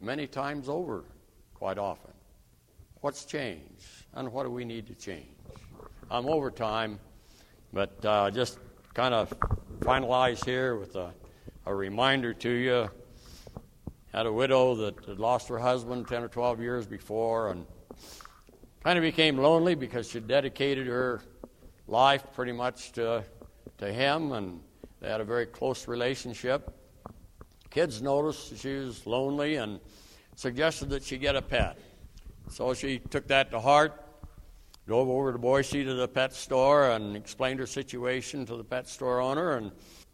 Many 0.00 0.26
times 0.26 0.68
over, 0.68 1.04
quite 1.54 1.78
often. 1.78 2.12
What's 3.02 3.24
changed? 3.24 3.86
And 4.14 4.32
what 4.32 4.42
do 4.42 4.50
we 4.50 4.64
need 4.64 4.88
to 4.88 4.94
change? 4.94 5.28
I'm 6.10 6.26
over 6.26 6.50
time, 6.50 6.98
but 7.72 8.04
uh, 8.04 8.30
just 8.30 8.58
kind 8.94 9.14
of 9.14 9.32
finalize 9.80 10.44
here 10.44 10.76
with 10.76 10.94
a, 10.96 11.12
a 11.66 11.74
reminder 11.74 12.34
to 12.34 12.50
you 12.50 12.90
had 14.12 14.26
a 14.26 14.32
widow 14.32 14.74
that 14.74 15.04
had 15.06 15.18
lost 15.18 15.48
her 15.48 15.58
husband 15.58 16.06
10 16.06 16.22
or 16.24 16.28
12 16.28 16.60
years 16.60 16.86
before 16.86 17.50
and 17.50 17.66
kind 18.84 18.98
of 18.98 19.02
became 19.02 19.38
lonely 19.38 19.74
because 19.74 20.10
she 20.10 20.20
dedicated 20.20 20.86
her 20.86 21.22
life 21.88 22.24
pretty 22.34 22.52
much 22.52 22.92
to, 22.92 23.24
to 23.78 23.90
him 23.90 24.32
and 24.32 24.60
they 25.00 25.08
had 25.08 25.20
a 25.20 25.24
very 25.24 25.46
close 25.46 25.88
relationship. 25.88 26.78
Kids 27.70 28.02
noticed 28.02 28.58
she 28.58 28.74
was 28.74 29.06
lonely 29.06 29.56
and 29.56 29.80
suggested 30.36 30.90
that 30.90 31.02
she 31.02 31.16
get 31.16 31.34
a 31.34 31.42
pet. 31.42 31.78
So 32.50 32.74
she 32.74 32.98
took 32.98 33.26
that 33.28 33.50
to 33.52 33.60
heart, 33.60 34.01
drove 34.86 35.08
over 35.08 35.32
to 35.32 35.38
Boise 35.38 35.84
to 35.84 35.94
the 35.94 36.08
pet 36.08 36.34
store 36.34 36.90
and 36.90 37.16
explained 37.16 37.60
her 37.60 37.66
situation 37.66 38.44
to 38.46 38.56
the 38.56 38.64
pet 38.64 38.88
store 38.88 39.20
owner 39.20 39.56
and 39.56 39.70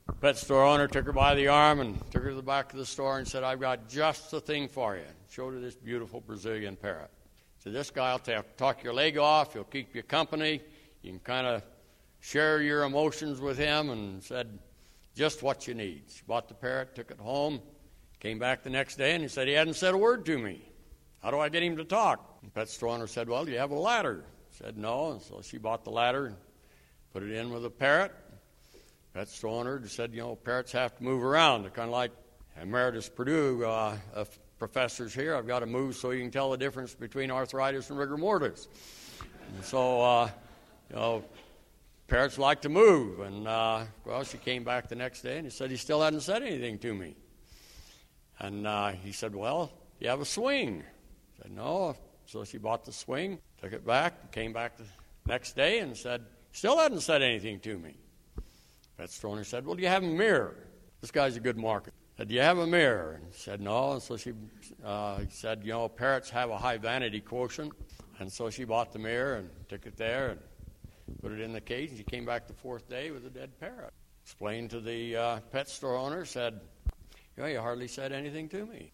the 0.06 0.12
pet 0.14 0.38
store 0.38 0.64
owner 0.64 0.88
took 0.88 1.04
her 1.04 1.12
by 1.12 1.34
the 1.34 1.48
arm 1.48 1.80
and 1.80 1.98
took 2.10 2.22
her 2.22 2.30
to 2.30 2.34
the 2.34 2.42
back 2.42 2.72
of 2.72 2.78
the 2.78 2.86
store 2.86 3.18
and 3.18 3.28
said, 3.28 3.44
I've 3.44 3.60
got 3.60 3.88
just 3.88 4.30
the 4.30 4.40
thing 4.40 4.66
for 4.66 4.96
you. 4.96 5.02
Showed 5.30 5.52
her 5.52 5.60
this 5.60 5.74
beautiful 5.74 6.20
Brazilian 6.20 6.76
parrot. 6.76 7.10
So 7.58 7.70
this 7.70 7.90
guy 7.90 8.12
will 8.12 8.42
talk 8.56 8.82
your 8.82 8.94
leg 8.94 9.18
off, 9.18 9.52
he'll 9.52 9.64
keep 9.64 9.94
you 9.94 10.02
company. 10.02 10.62
You 11.02 11.10
can 11.10 11.20
kind 11.20 11.46
of 11.46 11.62
share 12.20 12.62
your 12.62 12.84
emotions 12.84 13.40
with 13.40 13.58
him 13.58 13.90
and 13.90 14.22
said, 14.22 14.58
just 15.14 15.42
what 15.42 15.66
you 15.66 15.74
need. 15.74 16.04
She 16.08 16.22
bought 16.26 16.48
the 16.48 16.54
parrot, 16.54 16.94
took 16.94 17.10
it 17.10 17.18
home, 17.18 17.60
came 18.20 18.38
back 18.38 18.62
the 18.62 18.70
next 18.70 18.96
day, 18.96 19.12
and 19.14 19.22
he 19.22 19.28
said 19.28 19.46
he 19.46 19.54
hadn't 19.54 19.74
said 19.74 19.92
a 19.92 19.98
word 19.98 20.24
to 20.26 20.38
me. 20.38 20.62
How 21.22 21.30
do 21.30 21.38
I 21.38 21.48
get 21.48 21.62
him 21.62 21.76
to 21.76 21.84
talk? 21.84 22.40
The 22.42 22.50
pet 22.50 22.68
store 22.68 22.90
owner 22.90 23.06
said, 23.06 23.28
Well, 23.28 23.48
you 23.48 23.58
have 23.58 23.72
a 23.72 23.78
ladder? 23.78 24.24
Said, 24.58 24.76
No. 24.76 25.12
And 25.12 25.22
so 25.22 25.40
she 25.42 25.58
bought 25.58 25.84
the 25.84 25.90
ladder 25.90 26.26
and 26.26 26.36
put 27.12 27.22
it 27.22 27.30
in 27.30 27.50
with 27.50 27.64
a 27.64 27.70
parrot. 27.70 28.12
Pet 29.14 29.28
store 29.28 29.60
owner 29.60 29.86
said, 29.86 30.12
You 30.12 30.22
know, 30.22 30.36
parrots 30.36 30.72
have 30.72 30.96
to 30.96 31.04
move 31.04 31.22
around. 31.22 31.62
They're 31.62 31.70
kind 31.70 31.88
of 31.88 31.92
like 31.92 32.10
Emeritus 32.60 33.08
Purdue 33.08 33.64
uh, 33.64 33.96
uh, 34.14 34.24
professors 34.58 35.14
here. 35.14 35.36
I've 35.36 35.46
got 35.46 35.60
to 35.60 35.66
move 35.66 35.94
so 35.94 36.10
you 36.10 36.22
can 36.22 36.32
tell 36.32 36.50
the 36.50 36.56
difference 36.56 36.94
between 36.94 37.30
arthritis 37.30 37.90
and 37.90 37.98
rigor 37.98 38.16
mortis. 38.16 38.66
And 39.54 39.64
so, 39.64 40.02
uh, 40.02 40.30
you 40.90 40.96
know, 40.96 41.24
parrots 42.08 42.36
like 42.36 42.62
to 42.62 42.68
move. 42.68 43.20
And, 43.20 43.46
uh, 43.46 43.84
well, 44.04 44.24
she 44.24 44.38
came 44.38 44.64
back 44.64 44.88
the 44.88 44.96
next 44.96 45.22
day 45.22 45.36
and 45.36 45.46
he 45.46 45.50
said 45.50 45.70
he 45.70 45.76
still 45.76 46.02
hadn't 46.02 46.22
said 46.22 46.42
anything 46.42 46.78
to 46.80 46.92
me. 46.92 47.14
And 48.40 48.66
uh, 48.66 48.88
he 48.88 49.12
said, 49.12 49.34
Well, 49.34 49.72
you 50.00 50.08
have 50.08 50.20
a 50.20 50.24
swing? 50.24 50.82
I 50.82 51.42
said, 51.42 51.52
No. 51.52 51.96
So 52.26 52.44
she 52.44 52.58
bought 52.58 52.84
the 52.84 52.92
swing, 52.92 53.38
took 53.60 53.72
it 53.72 53.86
back, 53.86 54.32
came 54.32 54.52
back 54.52 54.76
the 54.76 54.84
next 55.26 55.56
day 55.56 55.80
and 55.80 55.96
said, 55.96 56.24
Still 56.52 56.78
hadn't 56.78 57.00
said 57.00 57.22
anything 57.22 57.60
to 57.60 57.78
me. 57.78 57.94
Pet 58.96 59.10
store 59.10 59.32
owner 59.32 59.44
said, 59.44 59.66
Well, 59.66 59.76
do 59.76 59.82
you 59.82 59.88
have 59.88 60.02
a 60.02 60.08
mirror? 60.08 60.56
This 61.00 61.10
guy's 61.10 61.36
a 61.36 61.40
good 61.40 61.56
market. 61.56 61.94
Said, 62.16 62.28
Do 62.28 62.34
you 62.34 62.40
have 62.40 62.58
a 62.58 62.66
mirror? 62.66 63.20
And 63.22 63.32
said, 63.32 63.60
No. 63.60 63.92
And 63.92 64.02
so 64.02 64.16
she 64.16 64.32
uh, 64.84 65.20
said, 65.30 65.60
You 65.62 65.72
know, 65.72 65.88
parrots 65.88 66.30
have 66.30 66.50
a 66.50 66.58
high 66.58 66.78
vanity 66.78 67.20
quotient. 67.20 67.72
And 68.18 68.32
so 68.32 68.50
she 68.50 68.64
bought 68.64 68.92
the 68.92 68.98
mirror 68.98 69.36
and 69.36 69.48
took 69.68 69.86
it 69.86 69.96
there 69.96 70.30
and 70.30 70.40
put 71.22 71.30
it 71.30 71.40
in 71.40 71.52
the 71.52 71.60
cage. 71.60 71.90
And 71.90 71.98
she 71.98 72.04
came 72.04 72.24
back 72.24 72.48
the 72.48 72.54
fourth 72.54 72.88
day 72.88 73.12
with 73.12 73.24
a 73.24 73.30
dead 73.30 73.50
parrot. 73.60 73.92
Explained 74.24 74.70
to 74.70 74.80
the 74.80 75.16
uh, 75.16 75.40
pet 75.52 75.68
store 75.68 75.96
owner, 75.96 76.24
said, 76.24 76.60
You 77.36 77.44
know, 77.44 77.48
you 77.48 77.60
hardly 77.60 77.86
said 77.86 78.10
anything 78.12 78.48
to 78.48 78.66
me. 78.66 78.90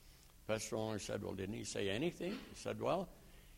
Pet 0.47 0.61
store 0.61 0.91
owner 0.91 0.99
said, 0.99 1.23
Well, 1.23 1.33
didn't 1.33 1.55
he 1.55 1.65
say 1.65 1.89
anything? 1.89 2.33
He 2.33 2.57
said, 2.57 2.79
Well, 2.81 3.09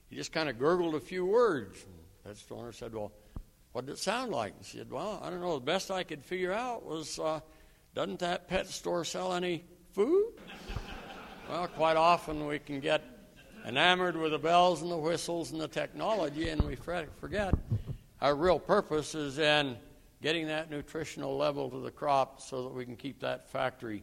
he 0.08 0.16
just 0.16 0.32
kind 0.32 0.48
of 0.48 0.58
gurgled 0.58 0.94
a 0.94 1.00
few 1.00 1.24
words. 1.24 1.84
And 2.24 2.36
store 2.36 2.58
owner 2.58 2.72
said, 2.72 2.94
Well, 2.94 3.12
what 3.72 3.86
did 3.86 3.92
it 3.92 3.98
sound 3.98 4.32
like? 4.32 4.54
And 4.56 4.64
she 4.64 4.78
said, 4.78 4.90
Well, 4.90 5.20
I 5.22 5.30
don't 5.30 5.40
know. 5.40 5.54
The 5.54 5.64
best 5.64 5.90
I 5.90 6.02
could 6.02 6.24
figure 6.24 6.52
out 6.52 6.84
was, 6.84 7.18
uh, 7.18 7.40
Doesn't 7.94 8.20
that 8.20 8.48
pet 8.48 8.66
store 8.66 9.04
sell 9.04 9.32
any 9.32 9.64
food? 9.92 10.32
well, 11.48 11.68
quite 11.68 11.96
often 11.96 12.46
we 12.46 12.58
can 12.58 12.80
get 12.80 13.02
enamored 13.66 14.16
with 14.16 14.32
the 14.32 14.38
bells 14.38 14.82
and 14.82 14.90
the 14.90 14.96
whistles 14.96 15.52
and 15.52 15.60
the 15.60 15.68
technology, 15.68 16.48
and 16.50 16.62
we 16.62 16.76
forget 16.76 17.54
our 18.20 18.34
real 18.34 18.58
purpose 18.58 19.14
is 19.14 19.38
in 19.38 19.76
getting 20.22 20.46
that 20.46 20.70
nutritional 20.70 21.36
level 21.36 21.68
to 21.68 21.80
the 21.80 21.90
crop 21.90 22.40
so 22.40 22.62
that 22.62 22.72
we 22.72 22.84
can 22.84 22.96
keep 22.96 23.20
that 23.20 23.50
factory 23.50 24.02